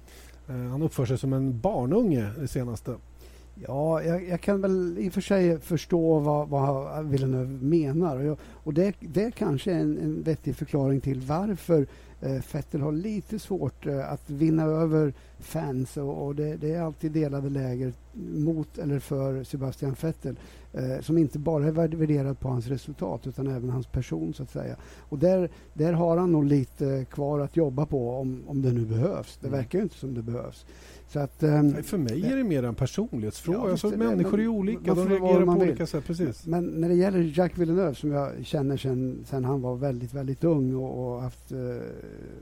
Eh, 0.49 0.55
han 0.55 0.83
uppför 0.83 1.07
sig 1.07 1.19
som 1.19 1.33
en 1.33 1.61
barnunge 1.61 2.31
det 2.39 2.49
senaste. 2.49 2.95
Ja, 3.67 4.03
jag, 4.03 4.29
jag, 4.29 4.41
kan 4.41 4.61
väl 4.61 4.99
i 4.99 5.09
och 5.09 5.13
för 5.13 5.21
sig 5.21 5.61
förstå 5.61 6.19
vad, 6.19 6.49
vad 6.49 7.05
Villeneuve 7.07 7.67
menar. 7.67 8.17
Och, 8.17 8.25
jag, 8.25 8.39
och 8.43 8.75
det, 8.75 8.95
det 9.01 9.35
kanske 9.35 9.73
är 9.73 9.79
en, 9.79 9.99
en 9.99 10.23
vettig 10.23 10.57
förklaring 10.57 11.01
till 11.01 11.21
varför 11.21 11.87
eh, 12.21 12.43
Vettel 12.53 12.81
har 12.81 12.93
lite 12.93 13.39
svårt 13.39 13.87
eh, 13.87 14.13
att 14.13 14.31
vinna 14.31 14.63
över 14.63 15.15
fans 15.41 15.97
och, 15.97 16.27
och 16.27 16.35
det, 16.35 16.57
det, 16.57 16.73
är 16.73 16.83
alltid 16.83 17.13
delade 17.13 17.51
läger 17.51 17.93
mot 18.13 18.79
eller 18.79 18.99
för 18.99 19.45
Sebastian 19.45 19.97
Vettel 20.01 20.37
eh, 20.73 21.01
som 21.01 21.19
inte 21.19 21.39
bara 21.39 21.67
är 21.67 21.71
värderad 21.71 22.41
på 22.41 22.49
hans 22.49 22.67
resultat 22.67 23.27
utan 23.27 23.47
även 23.47 23.71
hans 23.71 23.87
person 23.87 24.35
så 24.35 24.43
att 24.43 24.51
säga. 24.51 24.77
Och 24.99 25.19
där, 25.19 25.51
där 25.75 25.93
har 25.93 26.17
han 26.17 26.33
nog 26.33 26.45
lite 26.45 27.07
kvar 27.11 27.41
att 27.41 27.57
jobba 27.57 27.87
på 27.87 28.11
om, 28.11 28.43
om 28.47 28.63
det 28.63 28.73
nu 28.73 28.85
behövs. 28.85 29.39
Det 29.41 29.47
mm. 29.47 29.59
verkar 29.59 29.79
ju 29.79 29.83
inte 29.83 29.99
som 29.99 30.15
det 30.15 30.23
behövs. 30.23 30.67
Så 31.09 31.19
att, 31.19 31.43
um, 31.43 31.83
för 31.83 31.99
mig 31.99 32.27
är 32.27 32.37
det 32.37 32.45
mer 32.45 32.63
en 32.63 32.75
personlighetsfråga. 32.75 33.59
Ja, 33.59 33.71
alltså, 33.71 33.89
människor 33.89 34.41
är 34.41 34.47
olika, 34.47 34.95
de 34.95 35.09
reagerar 35.09 35.47
på 35.47 35.53
olika 35.53 35.87
sätt. 35.87 36.05
Precis. 36.07 36.47
Men 36.47 36.67
när 36.67 36.89
det 36.89 36.95
gäller 36.95 37.39
Jacques 37.39 37.59
Villeneuve 37.59 37.95
som 37.95 38.13
jag 38.13 38.33
känner 38.43 38.77
sen, 38.77 39.25
sen 39.27 39.45
han 39.45 39.63
var 39.63 39.77
väldigt, 39.77 40.15
väldigt 40.15 40.45
ung 40.45 40.75
och, 40.75 41.15
och 41.15 41.23
haft, 41.23 41.53
uh, 41.53 41.77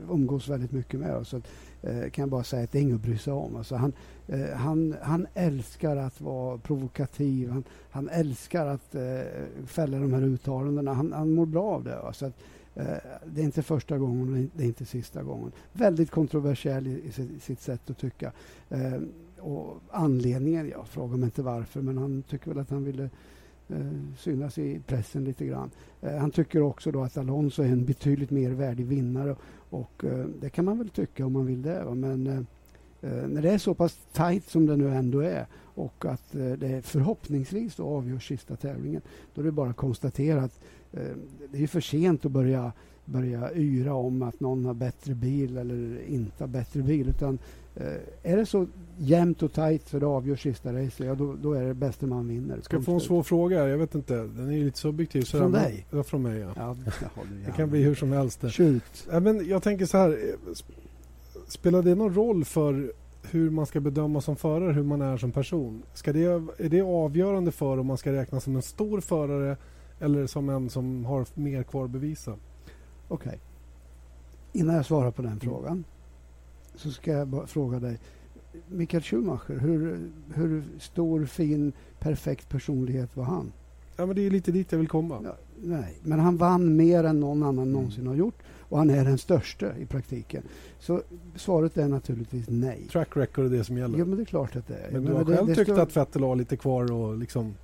umgås 0.09 0.49
väldigt 0.49 0.71
mycket 0.71 0.99
med 0.99 1.27
så 1.27 1.41
Eh, 1.81 2.09
kan 2.09 2.23
jag 2.23 2.29
bara 2.29 2.43
säga 2.43 2.63
att 2.63 2.71
det 2.71 2.79
är 2.79 2.81
inget 2.81 2.95
att 2.95 3.01
bry 3.01 3.17
sig 3.17 3.33
om. 3.33 3.55
Alltså, 3.55 3.75
han, 3.75 3.93
eh, 4.27 4.49
han, 4.55 4.95
han 5.01 5.27
älskar 5.33 5.97
att 5.97 6.21
vara 6.21 6.57
provokativ. 6.57 7.49
Han, 7.49 7.63
han 7.89 8.09
älskar 8.09 8.65
att 8.65 8.95
eh, 8.95 9.21
fälla 9.65 9.99
de 9.99 10.13
här 10.13 10.23
uttalandena. 10.23 10.93
Han, 10.93 11.13
han 11.13 11.31
mår 11.31 11.45
bra 11.45 11.63
av 11.63 11.83
det. 11.83 11.99
Alltså, 11.99 12.25
att, 12.25 12.33
Eh, 12.77 12.97
det 13.25 13.41
är 13.41 13.45
inte 13.45 13.63
första 13.63 13.97
gången 13.97 14.33
och 14.33 14.49
det 14.57 14.63
är 14.63 14.67
inte 14.67 14.85
sista 14.85 15.23
gången. 15.23 15.51
Väldigt 15.73 16.11
kontroversiell 16.11 16.87
i, 16.87 17.11
sitt 17.41 17.61
sätt 17.61 17.89
att 17.89 17.97
tycka. 17.97 18.31
Eh, 18.69 18.99
och 19.39 19.81
anledningen, 19.91 20.69
jag 20.69 20.87
fråga 20.87 21.17
mig 21.17 21.25
inte 21.25 21.41
varför, 21.41 21.81
men 21.81 21.97
han 21.97 22.23
tycker 22.23 22.51
väl 22.51 22.59
att 22.59 22.69
han 22.69 22.83
ville 22.83 23.03
eh, 23.03 23.09
Eh, 23.69 24.15
synas 24.17 24.57
i 24.57 24.79
pressen 24.87 25.23
lite 25.23 25.45
grann. 25.45 25.71
Eh, 26.01 26.17
han 26.17 26.31
tycker 26.31 26.61
också 26.61 26.91
då 26.91 27.03
att 27.03 27.17
Alonso 27.17 27.63
är 27.63 27.67
en 27.67 27.85
betydligt 27.85 28.31
mer 28.31 28.51
värdig 28.51 28.85
vinnare 28.85 29.35
och 29.69 30.03
eh, 30.03 30.25
det 30.41 30.49
kan 30.49 30.65
man 30.65 30.77
väl 30.77 30.89
tycka 30.89 31.25
om 31.25 31.33
man 31.33 31.45
vill 31.45 31.61
det. 31.61 31.95
Men 31.95 32.27
eh, 32.27 32.41
när 33.01 33.41
det 33.41 33.51
är 33.51 33.57
så 33.57 33.73
pass 33.73 33.97
tajt 34.13 34.49
som 34.49 34.65
det 34.65 34.75
nu 34.75 34.89
ändå 34.89 35.19
är 35.19 35.45
och 35.77 36.05
att 36.05 36.35
eh, 36.35 36.51
det 36.51 36.85
förhoppningsvis 36.85 37.75
då 37.75 37.87
avgörs 37.87 38.27
sista 38.27 38.55
tävlingen, 38.55 39.01
då 39.33 39.41
är 39.41 39.45
det 39.45 39.51
bara 39.51 39.69
att 39.69 39.75
konstatera 39.75 40.41
att 40.41 40.59
eh, 40.93 41.01
det 41.51 41.63
är 41.63 41.67
för 41.67 41.81
sent 41.81 42.25
att 42.25 42.31
börja 42.31 42.71
börja 43.05 43.53
yra 43.53 43.93
om 43.93 44.21
att 44.21 44.39
någon 44.39 44.65
har 44.65 44.73
bättre 44.73 45.15
bil 45.15 45.57
eller 45.57 46.01
inte 46.07 46.43
har 46.43 46.47
bättre 46.47 46.81
bil. 46.81 47.09
Utan 47.09 47.39
eh, 47.75 48.31
är 48.31 48.37
det 48.37 48.45
så 48.45 48.67
jämnt 48.97 49.43
och 49.43 49.53
tajt 49.53 49.87
så 49.87 49.99
det 49.99 50.05
avgör 50.05 50.35
sista 50.35 50.73
racet, 50.73 51.05
ja, 51.05 51.15
då, 51.15 51.35
då 51.41 51.53
är 51.53 51.63
det 51.63 51.73
bäste 51.73 52.05
man 52.05 52.27
vinner. 52.27 52.61
Ska 52.61 52.75
jag 52.75 52.85
få 52.85 52.93
en 52.93 52.99
svår 52.99 53.23
fråga? 53.23 53.67
Jag 53.67 53.77
vet 53.77 53.95
inte. 53.95 54.15
Den 54.15 54.51
är 54.51 54.63
lite 54.63 54.79
subjektiv. 54.79 55.21
Så 55.21 55.37
från 55.37 55.51
dig? 55.51 55.85
Ja, 55.91 56.03
från 56.03 56.21
mig. 56.21 56.39
Ja. 56.39 56.53
ja 56.55 56.75
det 57.45 57.51
kan 57.51 57.69
bli 57.69 57.83
hur 57.83 57.95
som 57.95 58.11
helst. 58.11 58.41
Shoot. 58.51 59.07
Ja, 59.11 59.19
men 59.19 59.47
jag 59.47 59.63
tänker 59.63 59.85
så 59.85 59.97
här. 59.97 60.35
Spelar 61.47 61.83
det 61.83 61.95
någon 61.95 62.13
roll 62.13 62.45
för 62.45 62.93
hur 63.31 63.49
man 63.49 63.65
ska 63.65 63.79
bedöma 63.79 64.21
som 64.21 64.35
förare, 64.35 64.73
hur 64.73 64.83
man 64.83 65.01
är 65.01 65.17
som 65.17 65.31
person? 65.31 65.83
Ska 65.93 66.13
det, 66.13 66.23
är 66.57 66.69
det 66.69 66.81
avgörande 66.81 67.51
för 67.51 67.77
om 67.77 67.87
man 67.87 67.97
ska 67.97 68.11
räknas 68.11 68.43
som 68.43 68.55
en 68.55 68.61
stor 68.61 69.01
förare 69.01 69.57
eller 69.99 70.27
som 70.27 70.49
en 70.49 70.69
som 70.69 71.05
har 71.05 71.25
mer 71.33 71.63
kvar 71.63 71.85
att 71.85 71.91
bevisa? 71.91 72.31
Okej. 73.07 73.27
Okay. 73.27 73.39
Innan 74.53 74.75
jag 74.75 74.85
svarar 74.85 75.11
på 75.11 75.21
den 75.21 75.31
mm. 75.31 75.39
frågan 75.39 75.83
så 76.75 76.91
ska 76.91 77.11
jag 77.11 77.49
fråga 77.49 77.79
dig. 77.79 77.99
Mikael 78.67 79.03
Schumacher, 79.03 79.59
hur, 79.59 80.09
hur 80.33 80.63
stor, 80.79 81.25
fin, 81.25 81.73
perfekt 81.99 82.49
personlighet 82.49 83.17
var 83.17 83.23
han? 83.23 83.51
Ja, 83.95 84.05
men 84.05 84.15
det 84.15 84.21
är 84.21 84.29
lite 84.29 84.51
dit 84.51 84.71
jag 84.71 84.79
vill 84.79 84.87
komma. 84.87 85.19
Ja, 85.23 85.37
nej, 85.61 85.99
men 86.03 86.19
han 86.19 86.37
vann 86.37 86.75
mer 86.75 87.03
än 87.03 87.19
någon 87.19 87.43
annan 87.43 87.57
mm. 87.57 87.71
någonsin 87.71 88.07
har 88.07 88.15
gjort 88.15 88.43
och 88.69 88.77
han 88.77 88.89
är 88.89 89.05
den 89.05 89.17
största 89.17 89.77
i 89.77 89.85
praktiken. 89.85 90.43
Så 90.79 91.01
svaret 91.35 91.77
är 91.77 91.87
naturligtvis 91.87 92.45
nej. 92.49 92.87
Track 92.91 93.17
record 93.17 93.45
är 93.45 93.49
det 93.49 93.63
som 93.63 93.77
gäller? 93.77 93.99
Ja, 93.99 94.05
men 94.05 94.17
det 94.17 94.23
är 94.23 94.25
klart 94.25 94.55
att 94.55 94.67
det 94.67 94.75
är. 94.75 94.91
Men 94.91 95.05
du 95.05 95.13
har 95.13 95.25
själv 95.25 95.45
det, 95.45 95.51
det 95.51 95.55
tyckt 95.55 95.71
stör... 95.71 95.81
att 95.81 95.97
Vettel 95.97 96.23
har 96.23 96.35
lite 96.35 96.57
kvar 96.57 97.11
att 97.11 97.19
liksom 97.19 97.55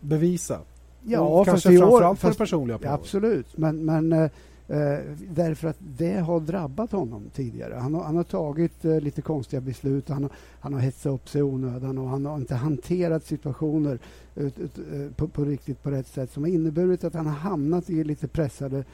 bevisa? 0.00 0.58
Ja, 1.02 1.20
och 1.20 1.46
kanske 1.46 1.78
framförallt 1.78 2.20
för 2.20 2.30
det 2.30 2.38
personliga 2.38 2.78
planet? 2.78 3.00
Absolut, 3.00 3.56
men, 3.56 3.84
men 3.84 4.12
eh, 4.12 4.30
Eh, 4.72 4.98
därför 5.30 5.68
att 5.68 5.76
det 5.78 6.14
har 6.14 6.40
drabbat 6.40 6.92
honom 6.92 7.30
tidigare. 7.34 7.74
Han 7.74 7.94
har, 7.94 8.04
han 8.04 8.16
har 8.16 8.24
tagit 8.24 8.84
eh, 8.84 9.00
lite 9.00 9.22
konstiga 9.22 9.60
beslut. 9.60 10.08
Han 10.08 10.22
har, 10.22 10.32
han 10.60 10.74
har 10.74 10.80
hetsat 10.80 11.12
upp 11.12 11.28
sig 11.28 11.38
i 11.38 11.42
onödan 11.42 11.98
och 11.98 12.08
han 12.08 12.26
har 12.26 12.36
inte 12.36 12.54
hanterat 12.54 13.26
situationer 13.26 13.98
ut, 14.34 14.58
ut, 14.58 14.78
eh, 14.78 15.16
på, 15.16 15.28
på, 15.28 15.44
riktigt 15.44 15.82
på 15.82 15.90
rätt 15.90 16.06
sätt 16.06 16.30
som 16.30 16.42
har 16.42 16.50
inneburit 16.50 17.04
att 17.04 17.14
han 17.14 17.26
har 17.26 17.34
hamnat 17.34 17.90
i 17.90 18.04
lite 18.04 18.28
pressade, 18.28 18.84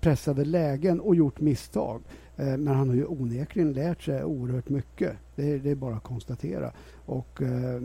pressade 0.00 0.44
lägen 0.44 1.00
och 1.00 1.14
gjort 1.14 1.40
misstag. 1.40 2.02
Eh, 2.36 2.56
men 2.56 2.66
han 2.66 2.88
har 2.88 2.96
ju 2.96 3.06
onekligen 3.06 3.72
lärt 3.72 4.02
sig 4.02 4.24
oerhört 4.24 4.68
mycket. 4.68 5.12
Det, 5.36 5.58
det 5.58 5.70
är 5.70 5.74
bara 5.74 5.96
att 5.96 6.02
konstatera. 6.02 6.72
Och 7.06 7.42
eh, 7.42 7.82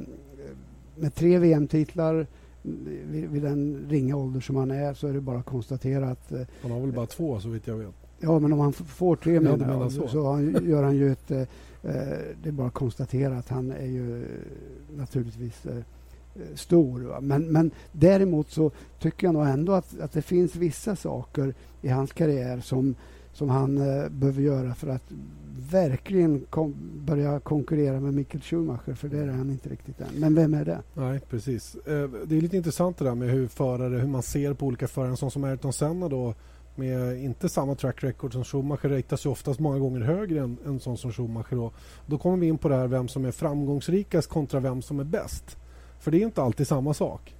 med 0.96 1.16
tre 1.16 1.38
VM-titlar 1.38 2.28
vid, 2.62 3.30
vid, 3.30 3.42
den 3.42 3.86
ringa 3.90 4.16
ålder 4.16 4.40
som 4.40 4.56
han 4.56 4.72
är 4.72 4.94
så 4.94 5.08
är 5.08 5.14
det 5.14 5.22
bara 5.22 5.40
att 5.40 5.46
konstatera 5.46 6.10
att... 6.10 6.32
Eh, 6.32 6.42
han 6.62 6.72
har 6.72 6.80
väl 6.80 6.92
bara 6.92 7.06
två 7.06 7.40
så 7.40 7.50
vitt 7.50 7.68
jag 7.68 7.78
vet. 7.78 7.96
Ja, 8.20 8.40
men 8.40 8.54
om 8.54 8.60
han 8.60 8.74
får 8.74 9.16
tre 9.16 9.34
ja, 9.34 9.42
menar 9.42 9.90
så, 9.90 10.08
så 10.08 10.32
han, 10.32 10.66
gör 10.70 10.84
han 10.84 10.96
ju 10.96 11.12
ett... 11.12 11.32
Eh, 11.32 11.40
eh, 11.40 11.48
det 12.44 12.50
är 12.50 12.52
bara 12.52 12.68
att 12.68 12.74
konstatera 12.74 13.38
att 13.38 13.50
han 13.50 13.72
är 13.72 13.86
ju 13.86 14.26
naturligtvis 14.96 15.68
stor. 16.56 17.00
Va? 17.00 17.22
Men, 17.22 17.44
men 17.44 17.72
däremot 17.92 18.50
så 18.50 18.72
tycker 19.00 19.28
jag 19.28 19.34
nog 19.34 19.48
ändå 19.48 19.74
att, 19.74 20.00
att 20.00 20.12
det 20.12 20.22
finns 20.22 20.56
vissa 20.56 20.96
saker 20.96 21.54
i 21.82 21.90
hans 21.90 22.12
karriär 22.14 22.60
som, 22.60 22.96
som 23.34 23.50
han 23.50 23.78
eh, 23.78 24.10
behöver 24.10 24.42
göra 24.42 24.76
för 24.76 24.88
att 24.88 25.12
verkligen 25.72 26.46
kom, 26.50 26.76
börja 27.06 27.40
konkurrera 27.40 28.00
med 28.00 28.14
Michael 28.14 28.42
Schumacher, 28.42 28.94
för 28.94 29.08
det 29.08 29.18
är 29.18 29.28
han 29.28 29.50
inte 29.50 29.70
riktigt 29.70 30.02
än. 30.02 30.08
Men 30.16 30.36
vem 30.36 30.54
är 30.54 30.66
det? 30.66 30.82
Nej, 30.94 31.20
precis. 31.30 31.76
Eh, 31.76 32.10
det 32.26 32.38
är 32.38 32.42
lite 32.42 32.58
intressant 32.58 32.98
det 32.98 33.06
där 33.06 33.16
med 33.16 33.30
hur 33.30 33.48
förare, 33.48 33.98
hur 33.98 34.08
man 34.08 34.24
ser 34.24 34.54
på 34.54 34.66
olika 34.66 34.88
förare. 34.88 35.10
En 35.10 35.18
sån 35.18 35.32
som 35.32 35.44
Ayrton 35.44 35.74
Senna 35.74 36.10
då, 36.10 36.34
med 36.76 37.24
inte 37.24 37.50
samma 37.50 37.76
track 37.76 38.04
record 38.04 38.34
som 38.34 38.44
Schumacher 38.44 38.90
räknas 38.90 39.26
ju 39.26 39.30
oftast 39.30 39.60
många 39.60 39.80
gånger 39.80 40.02
högre 40.02 40.40
än 40.40 40.58
en 40.66 40.80
sån 40.80 40.98
som 40.98 41.12
Schumacher. 41.12 41.56
Då. 41.56 41.72
då 42.06 42.18
kommer 42.18 42.38
vi 42.38 42.48
in 42.48 42.58
på 42.58 42.70
det 42.70 42.76
här 42.76 42.88
vem 42.88 43.08
som 43.08 43.26
är 43.26 43.32
framgångsrikast 43.32 44.30
kontra 44.30 44.60
vem 44.60 44.82
som 44.82 45.00
är 45.00 45.04
bäst. 45.04 45.58
För 46.02 46.12
det 46.12 46.22
är 46.22 46.26
inte 46.26 46.42
alltid 46.42 46.68
samma 46.68 46.94
sak. 46.94 47.36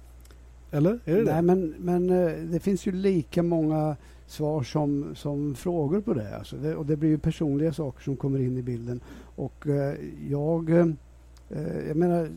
Eller? 0.70 0.98
Är 1.04 1.16
det 1.16 1.22
Nej, 1.22 1.34
det? 1.34 1.42
Men, 1.42 1.74
men 1.78 2.10
eh, 2.10 2.32
det 2.44 2.60
finns 2.60 2.86
ju 2.86 2.92
lika 2.92 3.42
många 3.42 3.96
svar 4.26 4.62
som, 4.62 5.14
som 5.14 5.54
frågor 5.54 6.00
på 6.00 6.14
det. 6.14 6.36
Alltså 6.36 6.56
det. 6.56 6.76
Och 6.76 6.86
det 6.86 6.96
blir 6.96 7.08
ju 7.08 7.18
personliga 7.18 7.72
saker 7.72 8.02
som 8.02 8.16
kommer 8.16 8.38
in 8.38 8.58
i 8.58 8.62
bilden. 8.62 9.00
Och 9.36 9.66
eh, 9.66 9.94
jag... 10.28 10.70
Eh, 10.70 10.86
jag 11.88 11.96
menar, 11.96 12.28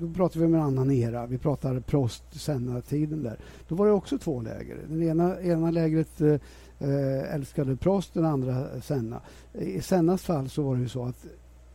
då 0.00 0.12
pratar 0.14 0.40
vi 0.40 0.46
om 0.46 0.54
en 0.54 0.60
annan 0.60 0.90
era. 0.90 1.26
Vi 1.26 1.38
pratar 1.38 1.80
Prost-Senna-tiden 1.80 3.22
där. 3.22 3.38
Då 3.68 3.74
var 3.74 3.86
det 3.86 3.92
också 3.92 4.18
två 4.18 4.40
läger. 4.40 4.78
Den 4.88 5.02
ena, 5.02 5.40
ena 5.40 5.70
lägret 5.70 6.20
eh 6.20 7.34
älskade 7.34 7.76
Prost, 7.76 8.14
den 8.14 8.24
andra 8.24 8.80
Senna. 8.80 9.20
I 9.52 9.80
Sennas 9.80 10.22
fall 10.22 10.48
så 10.48 10.62
var 10.62 10.74
det 10.74 10.80
ju 10.80 10.88
så 10.88 11.04
att 11.04 11.26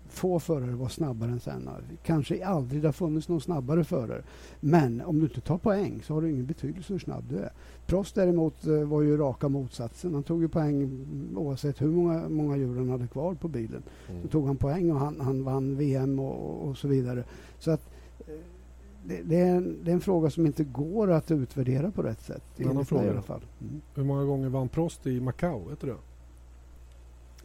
få 0.09 0.39
förare 0.39 0.75
var 0.75 0.87
snabbare 0.87 1.31
än 1.31 1.39
Senna. 1.39 1.75
Kanske 2.03 2.45
aldrig 2.45 2.81
det 2.81 2.87
har 2.87 2.93
funnits 2.93 3.29
någon 3.29 3.41
snabbare 3.41 3.83
förare. 3.83 4.23
Men 4.59 5.01
om 5.01 5.19
du 5.19 5.25
inte 5.25 5.41
tar 5.41 5.57
poäng 5.57 6.01
så 6.03 6.13
har 6.13 6.21
det 6.21 6.29
ingen 6.29 6.45
betydelse 6.45 6.93
hur 6.93 6.99
snabb 6.99 7.23
du 7.29 7.37
är. 7.37 7.51
Prost 7.85 8.15
däremot 8.15 8.67
eh, 8.67 8.73
var 8.73 9.01
ju 9.01 9.17
raka 9.17 9.49
motsatsen. 9.49 10.13
Han 10.13 10.23
tog 10.23 10.41
ju 10.41 10.47
poäng 10.47 11.05
oavsett 11.35 11.81
hur 11.81 11.87
många, 11.87 12.29
många 12.29 12.57
djur 12.57 12.77
han 12.77 12.89
hade 12.89 13.07
kvar 13.07 13.33
på 13.33 13.47
bilen. 13.47 13.83
Mm. 14.09 14.21
Så 14.21 14.27
tog 14.27 14.47
han 14.47 14.57
poäng 14.57 14.91
och 14.91 14.99
han, 14.99 15.19
han 15.19 15.43
vann 15.43 15.77
VM 15.77 16.19
och, 16.19 16.67
och, 16.69 16.77
så 16.77 16.87
vidare. 16.87 17.23
Så 17.59 17.71
att 17.71 17.89
eh, 18.19 18.33
det, 19.03 19.21
det, 19.23 19.39
är 19.39 19.55
en, 19.55 19.77
det, 19.83 19.91
är 19.91 19.95
en, 19.95 20.01
fråga 20.01 20.29
som 20.29 20.45
inte 20.45 20.63
går 20.63 21.11
att 21.11 21.31
utvärdera 21.31 21.91
på 21.91 22.01
rätt 22.01 22.21
sätt. 22.21 22.43
I 23.05 23.09
alla 23.09 23.21
fall. 23.21 23.41
Mm. 23.61 23.81
Hur 23.95 24.03
många 24.03 24.23
gånger 24.23 24.49
vann 24.49 24.69
Prost 24.69 25.07
i 25.07 25.19
Macao? 25.19 25.69
Vet 25.69 25.81
du 25.81 25.87
det? 25.87 25.95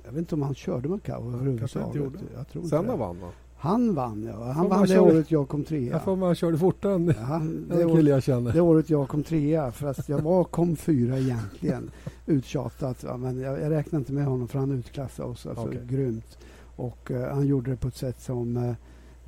Jag 0.05 0.12
vet 0.12 0.19
inte 0.19 0.35
om 0.35 0.43
han 0.43 0.55
körde 0.55 0.88
Macao 0.88 1.33
överhuvudtaget. 1.33 2.12
Jag 2.35 2.49
tror 2.49 2.62
Senna 2.62 2.97
vann 2.97 3.21
va? 3.21 3.29
Han 3.64 3.95
vann 3.95 4.23
ja. 4.23 4.53
Han 4.53 4.69
vann 4.69 4.83
det 4.83 4.88
körde, 4.88 5.01
året 5.01 5.31
jag 5.31 5.49
kom 5.49 5.64
trea. 5.64 5.93
Jag 5.93 6.05
får 6.05 6.17
man 6.17 6.35
körde 6.35 6.59
fortare 6.59 6.95
än 6.95 7.07
ja, 7.07 7.43
det, 7.77 7.85
år, 7.85 8.01
jag 8.01 8.23
känner. 8.23 8.53
det 8.53 8.61
året 8.61 8.90
jag 8.90 9.09
kom 9.09 9.23
trea. 9.23 9.73
Fast 9.73 10.09
jag 10.09 10.19
var, 10.19 10.45
kom 10.45 10.77
fyra 10.77 11.19
egentligen. 11.19 11.90
Uttjatat. 12.27 13.03
Ja, 13.03 13.17
men 13.17 13.38
jag, 13.38 13.61
jag 13.61 13.71
räknar 13.71 13.99
inte 13.99 14.12
med 14.12 14.25
honom 14.25 14.49
för 14.49 14.59
han 14.59 14.73
utklassade 14.73 15.29
oss. 15.29 15.47
Alltså, 15.47 15.69
okay. 15.69 15.87
Grymt. 15.87 16.38
Och 16.77 17.11
uh, 17.11 17.23
han 17.23 17.47
gjorde 17.47 17.71
det 17.71 17.77
på 17.77 17.88
ett 17.88 17.97
sätt 17.97 18.21
som 18.21 18.57
uh, 18.57 18.75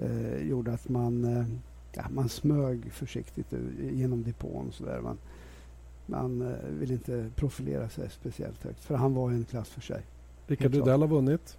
uh, 0.03 0.49
gjorde 0.49 0.73
att 0.73 0.89
man, 0.89 1.25
uh, 1.25 1.47
ja, 1.93 2.03
man 2.11 2.29
smög 2.29 2.93
försiktigt 2.93 3.47
genom 3.93 4.23
depån. 4.23 4.73
Så 4.73 4.85
där. 4.85 5.01
Man, 5.01 5.19
man 6.07 6.55
vill 6.79 6.93
inte 6.93 7.31
profilera 7.37 7.89
sig 7.89 8.11
speciellt 8.11 8.65
högt. 8.65 8.85
För 8.85 8.95
han 8.95 9.15
var 9.15 9.31
en 9.31 9.45
klass 9.45 9.69
för 9.69 9.81
sig. 9.81 10.03
Rickard 10.47 10.75
Rydell 10.75 11.01
har 11.01 11.09
vunnit. 11.09 11.59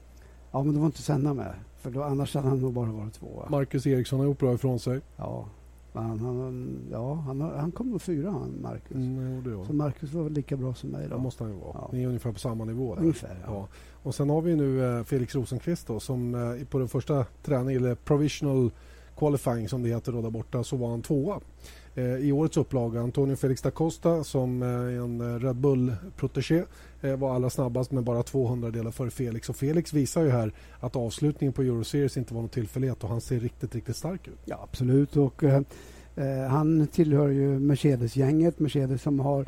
Ja, 0.52 0.64
men 0.64 0.74
då 0.74 0.80
var 0.80 0.86
inte 0.86 1.02
Senna 1.02 1.34
med. 1.34 1.54
För 1.78 1.92
då, 1.92 2.04
annars 2.04 2.36
hade 2.36 2.48
han 2.48 2.60
nog 2.60 2.74
bara 2.74 2.92
varit 2.92 3.14
tvåa. 3.14 3.50
Marcus 3.50 3.88
Eriksson 3.88 4.20
har 4.20 4.26
gjort 4.26 4.40
bra 4.40 4.54
ifrån 4.54 4.80
sig. 4.80 5.02
Ja, 5.16 5.46
han, 5.94 6.20
han, 6.20 6.80
ja, 6.92 7.14
han, 7.14 7.42
han 7.42 7.72
kom 7.72 7.90
nog 7.90 8.02
fyra, 8.02 8.32
han, 8.32 8.62
Marcus. 8.62 8.96
Mm, 8.96 9.44
det 9.44 9.66
Så 9.66 9.74
Marcus 9.74 10.14
var 10.14 10.24
väl 10.24 10.34
lika 10.34 10.58
bra 10.58 10.74
som 10.74 10.90
mig. 10.90 11.08
Då. 11.10 11.16
Det 11.16 11.22
måste 11.22 11.44
han 11.44 11.54
ju 11.54 11.60
vara. 11.60 11.72
Ja. 11.74 11.90
Ni 11.92 12.04
är 12.04 12.08
ungefär 12.08 12.32
på 12.32 12.40
samma 12.40 12.66
nivå. 12.66 12.96
Där. 12.96 13.02
Ungefär, 13.02 13.38
ja. 13.46 13.54
ja. 13.54 13.68
Och 14.04 14.16
sen 14.16 14.30
har 14.30 14.42
vi 14.42 14.56
nu 14.56 14.98
eh, 14.98 15.04
Felix 15.04 15.36
Rosenqvist 15.36 15.88
då, 15.88 16.00
som 16.00 16.36
eh, 16.36 16.66
på 16.66 16.80
den 16.80 16.88
första 16.88 17.26
träningen, 17.44 17.84
eller 17.84 17.96
provisional 17.96 18.72
qualifying 19.18 19.70
som 19.70 19.84
det 19.84 19.90
heter 19.90 20.12
då 20.12 20.22
där 20.22 20.30
borta, 20.30 20.64
så 20.64 20.76
var 20.78 20.90
han 20.90 21.02
tvåa. 21.02 21.40
Eh, 21.98 22.18
i 22.18 22.32
årets 22.32 22.58
upplaga. 22.58 23.02
Antonio 23.02 23.36
Felix 23.36 23.62
da 23.62 23.72
Costa 23.72 24.24
som 24.24 24.62
är 24.62 24.90
eh, 24.90 25.04
en 25.04 25.22
eh, 25.22 25.40
Red 25.40 25.56
Bull-protegé, 25.56 26.64
eh, 27.02 27.16
var 27.16 27.36
allra 27.36 27.50
snabbast 27.50 27.92
med 27.92 28.04
bara 28.04 28.24
200 28.24 28.72
delar 28.72 28.92
före 28.92 29.10
Felix. 29.10 29.50
Och 29.50 29.56
Felix 29.56 29.94
visar 29.94 30.24
ju 30.24 30.30
här 30.30 30.54
att 30.80 30.96
avslutningen 30.96 31.54
på 31.54 31.62
Euroseries 31.62 32.18
inte 32.18 32.34
var 32.34 32.42
någon 32.42 32.50
tillfällighet 32.50 33.04
och 33.04 33.10
han 33.10 33.22
ser 33.22 33.40
riktigt, 33.40 33.76
riktigt 33.76 33.96
stark 33.96 34.28
ut. 34.28 34.40
Ja, 34.46 34.60
absolut. 34.64 35.18
Och, 35.18 35.44
eh, 35.44 35.62
eh 36.16 36.48
han 36.50 36.88
tillhör 36.88 37.28
ju 37.28 37.60
Mercedes-gänget. 37.60 38.60
Mercedes 38.60 39.02
som 39.02 39.20
har 39.20 39.46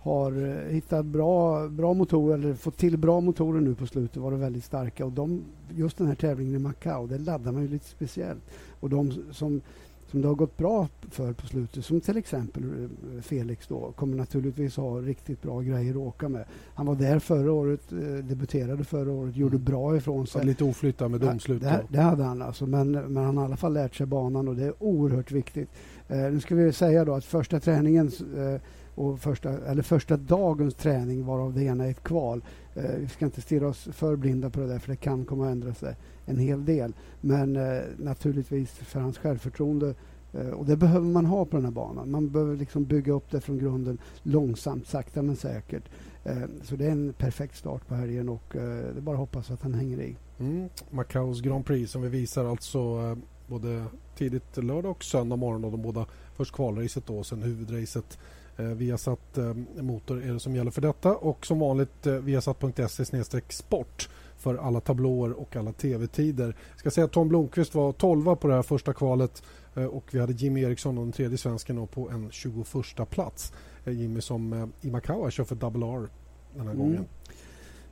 har 0.00 0.68
hittat 0.70 1.06
bra, 1.06 1.68
bra 1.68 1.94
motorer, 1.94 2.34
eller 2.34 2.54
fått 2.54 2.76
till 2.76 2.96
bra 2.96 3.20
motorer 3.20 3.60
nu 3.60 3.74
på 3.74 3.86
slutet, 3.86 4.16
var 4.16 4.32
väldigt 4.32 4.64
starka. 4.64 5.04
Och 5.04 5.12
de, 5.12 5.44
just 5.70 5.98
den 5.98 6.06
här 6.06 6.14
tävlingen 6.14 6.54
i 6.54 6.58
Macao, 6.58 7.06
det 7.06 7.18
laddar 7.18 7.52
man 7.52 7.62
ju 7.62 7.68
lite 7.68 7.88
speciellt. 7.88 8.42
Och 8.80 8.90
de 8.90 9.12
som 9.32 9.60
som 10.10 10.22
det 10.22 10.28
har 10.28 10.34
gått 10.34 10.56
bra 10.56 10.88
för 11.10 11.32
på 11.32 11.46
slutet, 11.46 11.84
som 11.84 12.00
till 12.00 12.16
exempel 12.16 12.62
eh, 12.62 13.22
Felix 13.22 13.66
då, 13.66 13.92
kommer 13.96 14.16
naturligtvis 14.16 14.76
ha 14.76 15.00
riktigt 15.00 15.42
bra 15.42 15.60
grejer 15.60 15.90
att 15.90 15.96
åka 15.96 16.28
med. 16.28 16.44
Han 16.74 16.86
var 16.86 16.94
där 16.94 17.18
förra 17.18 17.52
året, 17.52 17.92
eh, 17.92 17.98
debuterade 17.98 18.84
förra 18.84 19.12
året, 19.12 19.36
gjorde 19.36 19.56
mm. 19.56 19.64
bra 19.64 19.96
ifrån 19.96 20.26
sig. 20.26 20.46
Lite 20.46 20.64
oflyttad 20.64 21.10
med 21.10 21.20
domslut. 21.20 21.62
Det, 21.62 21.84
det, 21.88 22.00
hade 22.00 22.24
han 22.24 22.42
alltså, 22.42 22.66
men, 22.66 22.92
men 22.92 23.24
han 23.24 23.36
har 23.36 23.44
i 23.44 23.46
alla 23.46 23.56
fall 23.56 23.72
lärt 23.72 23.94
sig 23.94 24.06
banan 24.06 24.48
och 24.48 24.56
det 24.56 24.64
är 24.64 24.82
oerhört 24.82 25.32
viktigt. 25.32 25.68
Eh, 26.08 26.32
nu 26.32 26.40
ska 26.40 26.54
vi 26.54 26.72
säga 26.72 27.04
då 27.04 27.14
att 27.14 27.24
första 27.24 27.60
träningen 27.60 28.10
eh, 28.36 28.60
och 28.94 29.20
första, 29.20 29.58
eller 29.58 29.82
första 29.82 30.16
dagens 30.16 30.74
träning 30.74 31.24
varav 31.24 31.54
det 31.54 31.64
ena 31.64 31.86
är 31.86 31.90
ett 31.90 32.02
kval. 32.02 32.44
Eh, 32.74 32.96
vi 32.98 33.08
ska 33.08 33.24
inte 33.24 33.40
stirra 33.40 33.68
oss 33.68 33.88
för 33.92 34.16
blinda 34.16 34.50
på 34.50 34.60
det 34.60 34.66
där 34.66 34.78
för 34.78 34.90
det 34.90 34.96
kan 34.96 35.24
komma 35.24 35.46
att 35.46 35.52
ändra 35.52 35.74
sig 35.74 35.96
en 36.26 36.38
hel 36.38 36.64
del. 36.64 36.92
Men 37.20 37.56
eh, 37.56 37.82
naturligtvis 37.98 38.70
för 38.70 39.00
hans 39.00 39.18
självförtroende 39.18 39.94
eh, 40.32 40.48
och 40.48 40.66
det 40.66 40.76
behöver 40.76 41.06
man 41.06 41.26
ha 41.26 41.44
på 41.44 41.56
den 41.56 41.64
här 41.64 41.72
banan. 41.72 42.10
Man 42.10 42.30
behöver 42.30 42.56
liksom 42.56 42.84
bygga 42.84 43.12
upp 43.12 43.30
det 43.30 43.40
från 43.40 43.58
grunden 43.58 43.98
långsamt, 44.22 44.86
sakta 44.86 45.22
men 45.22 45.36
säkert. 45.36 45.84
Eh, 46.24 46.42
så 46.62 46.76
det 46.76 46.86
är 46.86 46.90
en 46.90 47.12
perfekt 47.12 47.56
start 47.56 47.86
på 47.86 47.94
helgen 47.94 48.28
och 48.28 48.56
eh, 48.56 48.62
det 48.62 48.98
är 48.98 49.00
bara 49.00 49.14
att 49.14 49.20
hoppas 49.20 49.50
att 49.50 49.62
han 49.62 49.74
hänger 49.74 50.00
i. 50.00 50.16
Mm. 50.38 50.68
Macaos 50.90 51.40
Grand 51.40 51.66
Prix 51.66 51.92
som 51.92 52.02
vi 52.02 52.08
visar 52.08 52.44
alltså 52.44 52.78
eh, 52.78 53.18
både 53.48 53.84
tidigt 54.16 54.56
lördag 54.56 54.90
och 54.90 55.04
söndag 55.04 55.36
morgon. 55.36 55.64
Och 55.64 55.70
de 55.70 55.82
båda 55.82 56.06
först 56.36 56.54
kvalracet 56.54 57.06
då 57.06 57.18
och 57.18 57.26
sen 57.26 57.42
huvudracet. 57.42 58.18
Eh, 58.56 58.64
Viasat 58.64 59.38
eh, 59.38 59.54
Motor 59.82 60.22
är 60.22 60.32
det 60.32 60.40
som 60.40 60.56
gäller 60.56 60.70
för 60.70 60.80
detta 60.82 61.16
och 61.16 61.46
som 61.46 61.58
vanligt 61.58 62.06
eh, 62.06 62.12
viasat.se 62.14 63.40
sport 63.48 64.08
för 64.36 64.54
alla 64.54 64.80
tablåer 64.80 65.32
och 65.32 65.56
alla 65.56 65.72
tv-tider. 65.72 66.56
Jag 66.70 66.78
ska 66.80 66.90
säga 66.90 67.04
att 67.04 67.12
Tom 67.12 67.28
Blomqvist 67.28 67.74
var 67.74 67.92
12 67.92 68.36
på 68.36 68.48
det 68.48 68.54
här 68.54 68.62
första 68.62 68.92
kvalet 68.92 69.42
eh, 69.74 69.84
och 69.84 70.04
vi 70.14 70.20
hade 70.20 70.32
Jimmy 70.32 70.62
Eriksson 70.62 70.98
och 70.98 71.04
den 71.04 71.12
tredje 71.12 71.38
svensken 71.38 71.86
på 71.86 72.10
en 72.10 72.30
21 72.30 72.66
plats. 73.10 73.52
Eh, 73.84 73.92
Jimmy 73.92 74.20
som 74.20 74.72
i 74.80 74.90
Macau 74.90 75.30
kör 75.30 75.44
för 75.44 75.54
Double 75.54 75.86
R 75.86 76.08
den 76.54 76.66
här 76.66 76.74
Mm. 76.74 76.78
gången. 76.86 77.04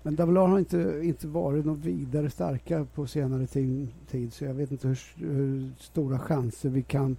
Men 0.07 0.16
Double 0.16 0.40
R 0.40 0.47
har 0.47 0.59
inte, 0.59 1.01
inte 1.03 1.27
varit 1.27 1.64
något 1.64 1.79
vidare 1.79 2.31
starka 2.31 2.87
på 2.95 3.07
senare 3.07 3.47
tid, 3.47 3.88
tid 4.11 4.33
så 4.33 4.45
jag 4.45 4.55
vet 4.55 4.71
inte 4.71 4.88
hur, 4.88 4.99
hur 5.16 5.71
stora 5.79 6.19
chanser 6.19 6.69
vi 6.69 6.83
kan 6.83 7.16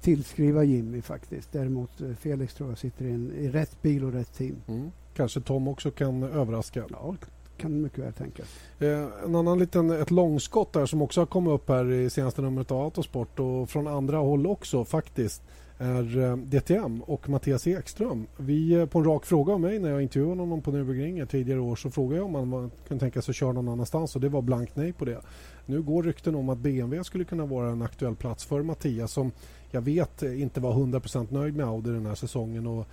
tillskriva 0.00 0.64
Jimmy 0.64 1.02
faktiskt. 1.02 1.52
Däremot 1.52 2.00
eh, 2.00 2.12
Felix 2.14 2.54
tror 2.54 2.68
jag 2.68 2.78
sitter 2.78 3.04
i, 3.04 3.12
en, 3.12 3.32
i 3.32 3.48
rätt 3.48 3.82
bil 3.82 4.04
och 4.04 4.12
rätt 4.12 4.34
team. 4.34 4.56
Mm. 4.68 4.90
Kanske 5.16 5.40
Tom 5.40 5.68
också 5.68 5.90
kan 5.90 6.22
överraska. 6.22 6.84
Ja, 6.90 7.14
kan 7.56 7.82
mycket 7.82 7.98
väl 7.98 8.12
tänkas. 8.12 8.46
Eh, 8.78 9.06
en 9.24 9.34
annan 9.34 9.58
liten, 9.58 9.90
ett 9.90 10.10
långskott 10.10 10.72
där 10.72 10.86
som 10.86 11.02
också 11.02 11.20
har 11.20 11.26
kommit 11.26 11.52
upp 11.52 11.68
här 11.68 11.92
i 11.92 12.10
senaste 12.10 12.42
numret 12.42 12.70
av 12.70 12.80
Autosport 12.84 13.40
och 13.40 13.70
från 13.70 13.86
andra 13.86 14.18
håll 14.18 14.46
också 14.46 14.84
faktiskt 14.84 15.42
är 15.80 16.18
eh, 16.18 16.36
DTM 16.36 17.02
och 17.02 17.28
Mattias 17.28 17.66
Ekström. 17.66 18.26
Vi, 18.36 18.72
eh, 18.72 18.86
på 18.86 18.98
en 18.98 19.04
rak 19.04 19.26
fråga 19.26 19.52
av 19.52 19.60
mig 19.60 19.78
när 19.78 19.90
jag 19.90 20.02
intervjuade 20.02 20.40
honom 20.40 20.62
på 20.62 20.70
Nürburgringen 20.70 21.26
tidigare 21.26 21.60
år 21.60 21.76
så 21.76 21.90
frågade 21.90 22.16
jag 22.16 22.34
om 22.34 22.52
han 22.52 22.70
kunde 22.88 23.00
tänka 23.00 23.22
sig 23.22 23.32
att 23.32 23.36
köra 23.36 23.52
någon 23.52 23.68
annanstans 23.68 24.14
och 24.14 24.20
det 24.20 24.28
var 24.28 24.42
blankt 24.42 24.76
nej 24.76 24.92
på 24.92 25.04
det. 25.04 25.20
Nu 25.66 25.82
går 25.82 26.02
rykten 26.02 26.34
om 26.34 26.48
att 26.48 26.58
BMW 26.58 27.04
skulle 27.04 27.24
kunna 27.24 27.46
vara 27.46 27.70
en 27.70 27.82
aktuell 27.82 28.16
plats 28.16 28.44
för 28.44 28.62
Mattias 28.62 29.12
som 29.12 29.32
jag 29.70 29.80
vet 29.80 30.22
eh, 30.22 30.42
inte 30.42 30.60
var 30.60 30.74
100% 30.74 31.26
nöjd 31.32 31.56
med 31.56 31.66
Audi 31.66 31.90
den 31.90 32.06
här 32.06 32.14
säsongen. 32.14 32.66
Och 32.66 32.86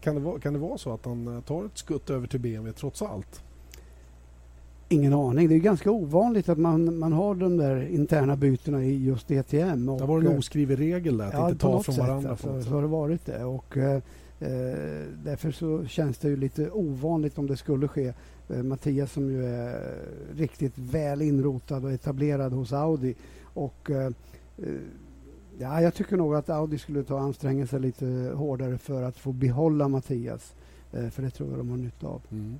kan, 0.00 0.14
det 0.14 0.20
vara, 0.20 0.40
kan 0.40 0.52
det 0.52 0.58
vara 0.58 0.78
så 0.78 0.94
att 0.94 1.04
han 1.04 1.42
tar 1.42 1.64
ett 1.64 1.78
skutt 1.78 2.10
över 2.10 2.26
till 2.26 2.40
BMW 2.40 2.78
trots 2.80 3.02
allt? 3.02 3.42
Ingen 4.88 5.12
aning. 5.12 5.48
Det 5.48 5.54
är 5.54 5.58
ganska 5.58 5.90
ovanligt 5.90 6.48
att 6.48 6.58
man, 6.58 6.98
man 6.98 7.12
har 7.12 7.34
de 7.34 7.56
där 7.56 7.88
interna 7.88 8.36
bytena 8.36 8.84
i 8.84 9.04
just 9.04 9.28
DTM. 9.28 9.88
Och, 9.88 10.00
Det 10.00 10.06
var 10.06 10.20
en 10.20 10.26
eh, 10.26 10.38
oskriven 10.38 10.76
regel 10.76 11.16
där 11.16 11.26
att 11.26 11.32
Ja, 11.32 11.48
inte 11.48 11.60
ta 11.60 11.82
från 11.82 11.94
sätt, 11.94 12.04
varandra. 12.04 12.30
alltså, 12.30 12.62
så 12.62 12.70
har 12.70 12.82
det 12.82 12.88
varit 12.88 13.26
det. 13.26 13.44
Och, 13.44 13.76
eh, 13.76 13.94
eh, 14.40 15.04
därför 15.24 15.50
så 15.50 15.86
känns 15.86 16.18
det 16.18 16.28
ju 16.28 16.36
lite 16.36 16.70
ovanligt 16.70 17.38
om 17.38 17.46
det 17.46 17.56
skulle 17.56 17.88
ske. 17.88 18.12
Eh, 18.48 18.62
Mattias 18.62 19.12
som 19.12 19.30
ju 19.30 19.46
är 19.46 19.94
riktigt 20.36 20.78
väl 20.78 21.22
inrotad 21.22 21.84
och 21.84 21.92
etablerad 21.92 22.52
hos 22.52 22.72
Audi. 22.72 23.14
Och, 23.42 23.90
eh, 23.90 24.06
eh, 24.58 24.64
ja, 25.58 25.82
jag 25.82 25.94
tycker 25.94 26.16
nog 26.16 26.34
att 26.34 26.50
Audi 26.50 26.78
skulle 26.78 27.02
ta 27.02 27.18
anstränga 27.18 27.66
sig 27.66 27.80
lite 27.80 28.06
hårdare 28.34 28.78
för 28.78 29.02
att 29.02 29.16
få 29.16 29.32
behålla 29.32 29.88
Mattias. 29.88 30.54
För 31.10 31.22
det 31.22 31.30
tror 31.30 31.48
jag 31.50 31.58
de 31.58 31.68
har 31.70 31.76
nytta 31.76 32.06
av. 32.06 32.22
Mm. 32.30 32.54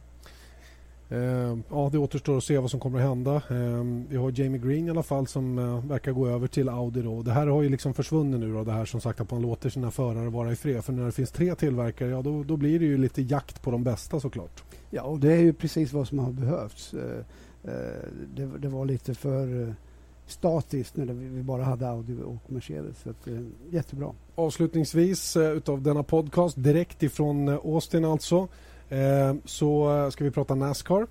Eh, 1.09 1.59
ja, 1.71 1.89
det 1.93 1.99
återstår 1.99 2.37
att 2.37 2.45
se 2.45 2.59
vad 2.59 2.71
som 2.71 2.81
kommer 2.81 2.99
att 2.99 3.09
hända. 3.09 3.35
Eh, 3.35 3.85
vi 4.09 4.17
har 4.17 4.41
Jamie 4.41 4.61
Green 4.61 4.87
i 4.87 4.91
alla 4.91 5.03
fall 5.03 5.27
som 5.27 5.59
eh, 5.59 5.87
verkar 5.87 6.13
gå 6.13 6.29
över 6.29 6.47
till 6.47 6.69
Audi. 6.69 7.03
Då. 7.03 7.23
Det 7.23 7.33
här 7.33 7.47
har 7.47 7.63
ju 7.63 7.69
liksom 7.69 7.95
försvunnit 7.95 8.41
nu. 8.41 8.53
Då, 8.53 8.65
det 8.65 8.73
här 8.73 8.85
som 8.85 9.01
sagt 9.01 9.21
att 9.21 9.31
man 9.31 9.43
låter 9.43 9.71
sina 9.71 9.91
förare 9.91 10.31
vara 10.31 10.53
i 10.53 10.57
fred. 10.57 10.85
För 10.85 10.93
när 10.93 11.07
det 11.07 11.13
finns 11.13 11.31
tre 11.31 11.55
tillverkare, 11.55 12.09
ja, 12.11 12.23
då, 12.23 12.43
då 12.43 12.57
blir 12.57 12.79
det 12.79 12.85
ju 12.85 12.99
lite 12.99 13.23
jakt 13.23 13.63
på 13.63 13.71
de 13.71 13.85
bästa 13.85 14.21
såklart. 14.21 14.63
Ja, 14.91 15.03
och 15.03 15.19
det 15.19 15.33
är 15.33 15.41
ju 15.41 15.53
precis 15.53 15.93
vad 15.93 16.09
som 16.09 16.19
har 16.19 16.33
behövts. 16.33 16.95
Eh, 16.95 17.19
eh, 17.65 18.09
det, 18.35 18.47
det 18.59 18.69
var 18.69 18.85
lite 18.85 19.15
för 19.15 19.75
statiskt 20.27 20.97
när 20.97 21.15
vi 21.15 21.43
bara 21.43 21.65
hade 21.65 21.89
Audi 21.89 22.23
och 22.23 22.53
Mercedes. 22.53 22.99
Så 23.03 23.11
att, 23.11 23.29
jättebra. 23.71 24.13
Avslutningsvis 24.35 25.37
utav 25.37 25.83
denna 25.83 26.03
podcast, 26.03 26.63
direkt 26.63 27.03
ifrån 27.03 27.49
Austin 27.49 28.05
alltså, 28.05 28.49
Eh, 28.89 29.35
så 29.45 30.09
ska 30.11 30.25
vi 30.25 30.31
prata 30.31 30.55
Nascar. 30.55 31.07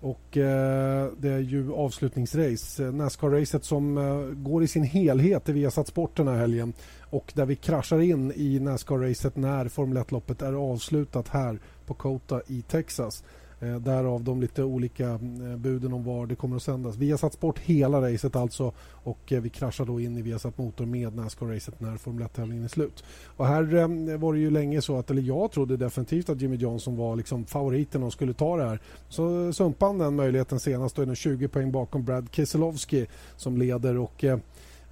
Och 0.00 0.36
eh, 0.36 1.08
det 1.18 1.28
är 1.28 1.38
ju 1.38 1.72
avslutningsrace. 1.72 2.82
Nascar-racet 2.82 3.64
som 3.64 3.98
eh, 3.98 4.18
går 4.34 4.62
i 4.62 4.68
sin 4.68 4.84
helhet 4.84 5.48
i 5.48 5.52
Viasat 5.52 5.88
Sport 5.88 6.16
den 6.16 6.28
här 6.28 6.36
helgen. 6.36 6.72
Och 7.10 7.32
där 7.34 7.46
vi 7.46 7.56
kraschar 7.56 8.00
in 8.00 8.32
i 8.32 8.60
Nascar-racet 8.60 9.36
när 9.36 9.68
Formel 9.68 9.98
1-loppet 9.98 10.42
är 10.42 10.52
avslutat 10.52 11.28
här 11.28 11.58
på 11.86 11.94
Kota 11.94 12.40
i 12.46 12.62
Texas. 12.62 13.24
Eh, 13.60 13.76
därav 13.76 14.24
de 14.24 14.40
lite 14.40 14.62
olika 14.62 15.10
eh, 15.10 15.56
buden 15.56 15.92
om 15.92 16.04
var 16.04 16.26
det 16.26 16.34
kommer 16.34 16.56
att 16.56 16.62
sändas. 16.62 16.96
Viasat 16.96 17.32
Sport 17.32 17.58
hela 17.58 18.00
racet 18.00 18.36
alltså 18.36 18.72
och 18.90 19.32
eh, 19.32 19.40
vi 19.40 19.48
kraschar 19.48 19.84
då 19.84 20.00
in 20.00 20.18
i 20.18 20.22
Viasat 20.22 20.58
Motor 20.58 20.86
med 20.86 21.14
Nascar-racet 21.16 21.80
när 21.80 21.96
Formel 21.96 22.26
1-tävlingen 22.26 22.64
är 22.64 22.68
slut. 22.68 23.04
Och 23.36 23.46
här 23.46 23.74
eh, 23.74 24.18
var 24.18 24.32
det 24.32 24.38
ju 24.38 24.50
länge 24.50 24.82
så 24.82 24.98
att, 24.98 25.10
eller 25.10 25.22
jag 25.22 25.50
trodde 25.52 25.76
definitivt 25.76 26.28
att 26.28 26.40
Jimmy 26.40 26.56
Johnson 26.56 26.96
var 26.96 27.16
liksom 27.16 27.46
favoriten 27.46 28.02
och 28.02 28.12
skulle 28.12 28.32
ta 28.32 28.56
det 28.56 28.64
här. 28.64 28.80
Så 29.08 29.52
sumpade 29.52 29.88
han 29.88 29.98
den 29.98 30.16
möjligheten 30.16 30.60
senast 30.60 30.98
och 30.98 31.02
är 31.02 31.06
nu 31.06 31.16
20 31.16 31.48
poäng 31.48 31.72
bakom 31.72 32.04
Brad 32.04 32.28
Keselowski 32.32 33.06
som 33.36 33.56
leder 33.56 33.98
och 33.98 34.24
eh, 34.24 34.38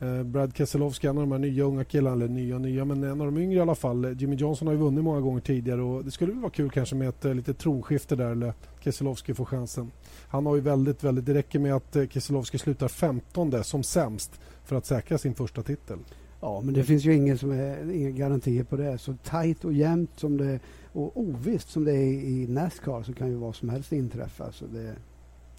Eh, 0.01 0.23
Brad 0.23 0.57
Keselowski, 0.57 1.07
en 1.07 1.19
av 1.19 1.23
de 1.23 1.33
här 1.33 1.39
nya 1.39 1.65
unga 1.65 1.85
killarna, 1.85 2.17
eller 2.17 2.29
nya 2.29 2.59
nya, 2.59 2.85
men 2.85 3.05
en 3.05 3.21
av 3.21 3.27
de 3.27 3.39
yngre 3.39 3.59
i 3.59 3.61
alla 3.61 3.75
fall. 3.75 4.05
Eh, 4.05 4.13
Jimmy 4.13 4.37
Johnson 4.37 4.69
har 4.69 4.75
ju 4.75 4.81
vunnit 4.81 5.05
många 5.05 5.21
gånger 5.21 5.41
tidigare 5.41 5.83
och 5.83 6.05
det 6.05 6.11
skulle 6.11 6.33
väl 6.33 6.41
vara 6.41 6.53
kul 6.53 6.71
kanske 6.71 6.95
med 6.95 7.09
ett 7.09 7.25
eh, 7.25 7.35
litet 7.35 7.59
tronskifte 7.59 8.17
där, 8.17 8.31
eller 8.31 8.55
Keselowski 8.81 9.35
får 9.35 9.45
chansen. 9.45 9.91
Han 10.29 10.47
har 10.47 10.55
ju 10.55 10.61
väldigt, 10.61 11.05
väldigt, 11.05 11.27
det 11.27 11.35
räcker 11.35 11.59
med 11.59 11.75
att 11.75 11.97
Keselowski 12.11 12.59
slutar 12.59 12.89
15 12.89 13.65
som 13.65 13.83
sämst 13.83 14.41
för 14.65 14.77
att 14.77 14.87
säkra 14.87 15.19
sin 15.19 15.35
första 15.35 15.63
titel. 15.63 15.99
Ja, 16.41 16.61
men 16.61 16.75
det 16.75 16.85
finns 16.85 17.05
ju 17.05 17.15
ingen 17.15 17.39
som 17.39 17.51
är, 17.51 17.91
inga 17.91 18.11
garantier 18.11 18.65
på 18.65 18.77
det. 18.77 18.99
Så 18.99 19.17
tajt 19.25 19.65
och 19.65 19.73
jämnt 19.73 20.11
som 20.17 20.37
det 20.37 20.61
och 20.93 21.21
ovisst 21.21 21.71
som 21.71 21.85
det 21.85 21.93
är 21.93 22.13
i 22.13 22.47
Nascar 22.49 23.03
så 23.03 23.13
kan 23.13 23.29
ju 23.29 23.35
vad 23.35 23.55
som 23.55 23.69
helst 23.69 23.93
inträffa. 23.93 24.53
Så 24.53 24.65
det, 24.67 24.95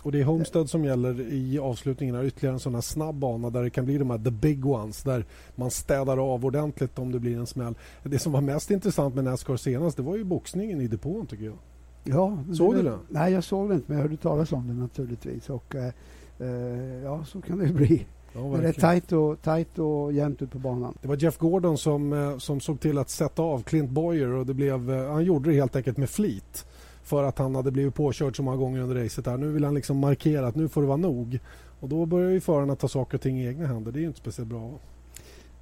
och 0.06 0.12
det 0.12 0.20
är 0.20 0.24
Homestead 0.24 0.70
som 0.70 0.86
gäller 0.86 1.22
i 1.22 1.60
avslutningen. 1.60 2.16
Här, 2.16 2.24
ytterligare 2.24 2.56
en 2.56 2.60
sån 2.60 2.74
här 2.74 2.82
snabb 2.82 3.16
bana 3.16 3.50
där 3.50 3.64
det 3.64 3.70
kan 3.70 3.86
bli 3.86 3.98
de 3.98 4.10
här 4.10 4.18
the 4.18 4.32
big 4.32 4.66
ones 4.66 5.04
där 5.04 5.26
man 5.56 5.72
städar 5.72 6.34
av 6.34 6.46
ordentligt 6.46 7.00
om 7.00 7.12
det 7.12 7.20
blir 7.20 7.38
en 7.38 7.48
smäll. 7.48 7.76
Det 8.04 8.20
som 8.20 8.32
var 8.32 8.42
mest 8.42 8.72
intressant 8.72 9.16
med 9.16 9.24
Nascar 9.24 9.58
senast 9.58 9.98
det 9.98 10.04
var 10.04 10.16
ju 10.16 10.24
boxningen 10.24 10.82
i 10.82 10.88
depån 10.88 11.26
tycker 11.26 11.46
jag. 11.46 11.58
ja, 12.04 12.38
Såg 12.54 12.76
du 12.76 12.84
det? 12.84 12.98
Nej, 13.10 13.34
jag 13.34 13.44
såg 13.44 13.70
det 13.70 13.76
inte, 13.76 13.86
men 13.88 13.98
jag 13.98 14.04
hörde 14.04 14.18
talas 14.18 14.52
om 14.52 14.68
det 14.68 14.74
naturligtvis. 14.74 15.50
Och, 15.50 15.76
eh, 15.76 15.94
eh, 16.40 17.04
ja, 17.04 17.26
så 17.26 17.42
kan 17.42 17.58
det 17.58 17.68
bli. 17.68 18.06
Ja, 18.34 18.58
det 18.62 18.68
är 18.68 18.74
tajt 18.74 19.12
och, 19.12 19.42
tajt 19.42 19.80
och 19.80 20.14
jämnt 20.14 20.42
ut 20.42 20.52
på 20.52 20.60
banan. 20.60 20.98
Det 21.02 21.08
var 21.08 21.16
Jeff 21.16 21.38
Gordon 21.38 21.78
som, 21.78 22.14
eh, 22.14 22.38
som 22.38 22.60
såg 22.60 22.80
till 22.80 22.98
att 22.98 23.10
sätta 23.10 23.42
av 23.42 23.64
Clint 23.64 23.90
Boyer 23.90 24.30
och 24.30 24.46
det 24.46 24.54
blev, 24.54 24.92
eh, 24.92 25.12
han 25.12 25.24
gjorde 25.24 25.50
det 25.50 25.56
helt 25.56 25.76
enkelt 25.76 25.98
med 25.98 26.10
flit. 26.10 26.66
För 27.06 27.24
att 27.24 27.38
han 27.38 27.56
hade 27.56 27.72
blivit 27.72 27.96
påkörd 27.96 28.36
så 28.36 28.44
många 28.44 28.58
gånger 28.58 28.82
under 28.82 29.04
racet. 29.04 29.26
Här. 29.26 29.38
Nu 29.38 29.52
vill 29.52 29.64
han 29.64 29.74
liksom 29.76 29.98
markera 29.98 30.48
att 30.48 30.56
nu 30.56 30.68
får 30.68 30.82
det 30.82 30.88
vara 30.88 30.98
nog. 30.98 31.40
Och 31.80 31.90
då 31.90 32.06
börjar 32.06 32.32
ju 32.32 32.40
förarna 32.40 32.76
ta 32.76 32.88
saker 32.88 33.18
och 33.18 33.22
ting 33.22 33.40
i 33.40 33.48
egna 33.48 33.68
händer. 33.68 33.92
Det 33.92 34.00
är 34.00 34.02
ju 34.02 34.08
inte 34.08 34.20
speciellt 34.20 34.50
bra. 34.50 34.80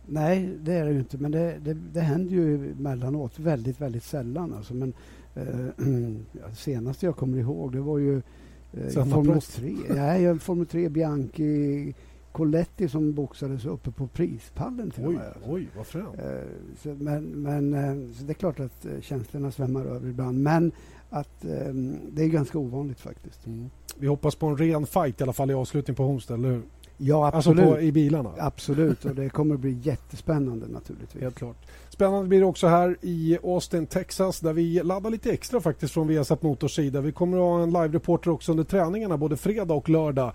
Nej, 0.06 0.50
det 0.62 0.74
är 0.74 0.86
det 0.86 0.92
ju 0.92 1.00
inte. 1.00 1.18
Men 1.18 1.32
det, 1.32 1.58
det, 1.64 1.74
det 1.74 2.02
händer 2.02 2.32
ju 2.32 2.72
emellanåt. 2.72 3.40
Väldigt, 3.40 3.82
väldigt 3.82 4.04
sällan. 4.04 4.54
Alltså. 4.54 4.74
Men, 4.74 4.94
eh, 5.36 5.86
ja, 6.32 6.56
senast 6.56 7.04
jag 7.04 7.16
kommer 7.16 7.38
ihåg 7.38 7.72
det 7.72 7.82
var 7.82 7.98
ju 7.98 8.22
eh, 8.74 9.06
Formel 9.06 9.34
Prost. 9.34 9.56
3. 9.56 9.76
Nej, 9.90 10.40
Formel 10.40 10.66
3 10.66 10.90
Bianchi 10.90 11.94
Coletti 12.34 12.90
som 12.90 13.14
boxades 13.14 13.66
uppe 13.66 13.92
på 13.92 14.08
prispallen 14.08 14.92
till 14.92 15.08
Oj, 15.08 15.16
med. 15.16 15.34
oj, 15.46 15.68
vad 15.78 15.88
fränt. 15.88 16.20
Eh, 16.84 16.94
men 16.98 17.24
men 17.26 17.74
eh, 17.74 17.96
det 18.26 18.32
är 18.32 18.34
klart 18.34 18.60
att 18.60 18.86
eh, 18.86 19.02
känslorna 19.02 19.52
svämmar 19.52 19.86
över 19.86 20.10
ibland. 20.10 20.44
Men 20.44 20.72
att 21.14 21.46
eh, 21.46 21.74
det 22.12 22.24
är 22.24 22.28
ganska 22.28 22.58
ovanligt 22.58 23.00
faktiskt. 23.00 23.46
Mm. 23.46 23.70
Vi 23.98 24.08
hoppas 24.08 24.36
på 24.36 24.48
en 24.48 24.58
ren 24.58 24.86
fight 24.86 25.20
i 25.20 25.24
alla 25.24 25.34
fall 25.34 25.52
i 25.52 25.54
avslutningen 25.54 25.96
på 25.96 26.04
Homestead, 26.04 26.40
eller 26.40 26.50
hur? 26.50 26.62
Ja, 26.98 27.26
Alltså 27.32 27.50
absolut. 27.50 27.74
på, 27.74 27.82
i 27.82 27.92
bilarna. 27.92 28.32
Absolut, 28.38 29.06
och 29.06 29.16
det 29.16 29.30
kommer 29.40 29.58
bli 29.58 29.80
jättespännande 29.84 30.68
naturligtvis. 30.68 31.22
Helt 31.22 31.36
klart. 31.36 31.58
Spännande 31.90 32.28
blir 32.28 32.40
det 32.40 32.46
också 32.46 32.68
här 32.68 32.98
i 33.02 33.38
Austin, 33.44 33.88
Texas 33.88 34.40
där 34.40 34.54
vi 34.54 34.84
laddar 34.84 35.10
lite 35.10 35.32
extra 35.32 35.62
faktiskt 35.62 35.94
från 35.94 36.08
Viasat 36.08 36.42
Motors 36.42 36.76
sida. 36.76 37.02
Vi 37.02 37.12
kommer 37.12 37.38
att 37.38 37.44
ha 37.44 37.64
en 37.64 37.70
live-reporter 37.70 38.32
också 38.32 38.52
under 38.52 38.64
träningarna 38.64 39.18
både 39.18 39.38
fredag 39.38 39.74
och 39.74 39.90
lördag. 39.90 40.34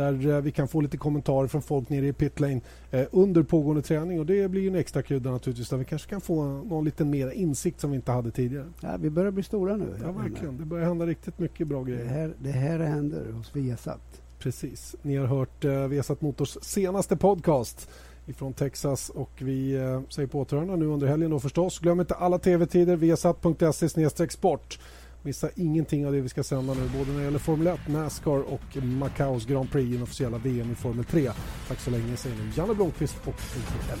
Där 0.00 0.28
eh, 0.28 0.40
vi 0.40 0.52
kan 0.52 0.68
få 0.68 0.80
lite 0.80 0.96
kommentarer 0.96 1.48
från 1.48 1.62
folk 1.62 1.88
nere 1.88 2.06
i 2.06 2.12
pitlane 2.12 2.60
eh, 2.90 3.06
under 3.10 3.42
pågående 3.42 3.82
träning 3.82 4.20
och 4.20 4.26
det 4.26 4.48
blir 4.48 4.62
ju 4.62 4.68
en 4.68 4.74
extra 4.74 5.02
krydda 5.02 5.30
naturligtvis 5.30 5.68
där 5.68 5.76
vi 5.76 5.84
kanske 5.84 6.10
kan 6.10 6.20
få 6.20 6.44
någon 6.44 6.84
lite 6.84 7.04
mer 7.04 7.30
insikt 7.30 7.80
som 7.80 7.90
vi 7.90 7.96
inte 7.96 8.12
hade 8.12 8.30
tidigare. 8.30 8.66
Ja, 8.80 8.96
vi 9.00 9.10
börjar 9.10 9.30
bli 9.30 9.42
stora 9.42 9.76
nu. 9.76 9.94
Ja, 10.02 10.12
verkligen. 10.12 10.56
Det 10.58 10.64
börjar 10.64 10.86
hända 10.86 11.06
riktigt 11.06 11.38
mycket 11.38 11.66
bra 11.66 11.82
grejer. 11.82 12.04
Det 12.04 12.10
här, 12.10 12.32
det 12.38 12.50
här 12.50 12.78
händer 12.78 13.32
hos 13.32 13.56
Viasat. 13.56 14.22
Precis. 14.38 14.96
Ni 15.02 15.16
har 15.16 15.26
hört 15.26 15.64
eh, 15.64 15.86
Viasat 15.86 16.20
Motors 16.20 16.56
senaste 16.62 17.16
podcast 17.16 17.88
ifrån 18.26 18.52
Texas 18.52 19.10
och 19.10 19.30
vi 19.38 19.76
eh, 19.76 20.00
säger 20.08 20.28
på 20.28 20.40
återhörande 20.40 20.76
nu 20.76 20.86
under 20.86 21.06
helgen 21.06 21.30
då 21.30 21.40
förstås. 21.40 21.78
Glöm 21.78 22.00
inte 22.00 22.14
alla 22.14 22.38
tv-tider 22.38 22.96
viasat.se 22.96 24.28
sport. 24.28 24.78
Missa 25.22 25.48
ingenting 25.56 26.06
av 26.06 26.12
det 26.12 26.20
vi 26.20 26.28
ska 26.28 26.42
sända 26.42 26.74
nu 26.74 26.88
både 26.98 27.10
när 27.10 27.18
det 27.18 27.24
gäller 27.24 27.38
Formel 27.38 27.66
1, 27.66 27.80
Nascar 27.88 28.52
och 28.52 28.76
Macaos 28.82 29.46
Grand 29.46 29.72
Prix, 29.72 29.92
den 29.92 30.02
officiella 30.02 30.38
VM 30.38 30.72
i 30.72 30.74
Formel 30.74 31.04
3. 31.04 31.30
Tack 31.68 31.80
så 31.80 31.90
länge 31.90 32.16
säger 32.16 32.36
nu 32.36 32.50
Janne 32.56 32.74
Blomqvist 32.74 33.16
och 33.24 33.34
Peter 33.34 33.96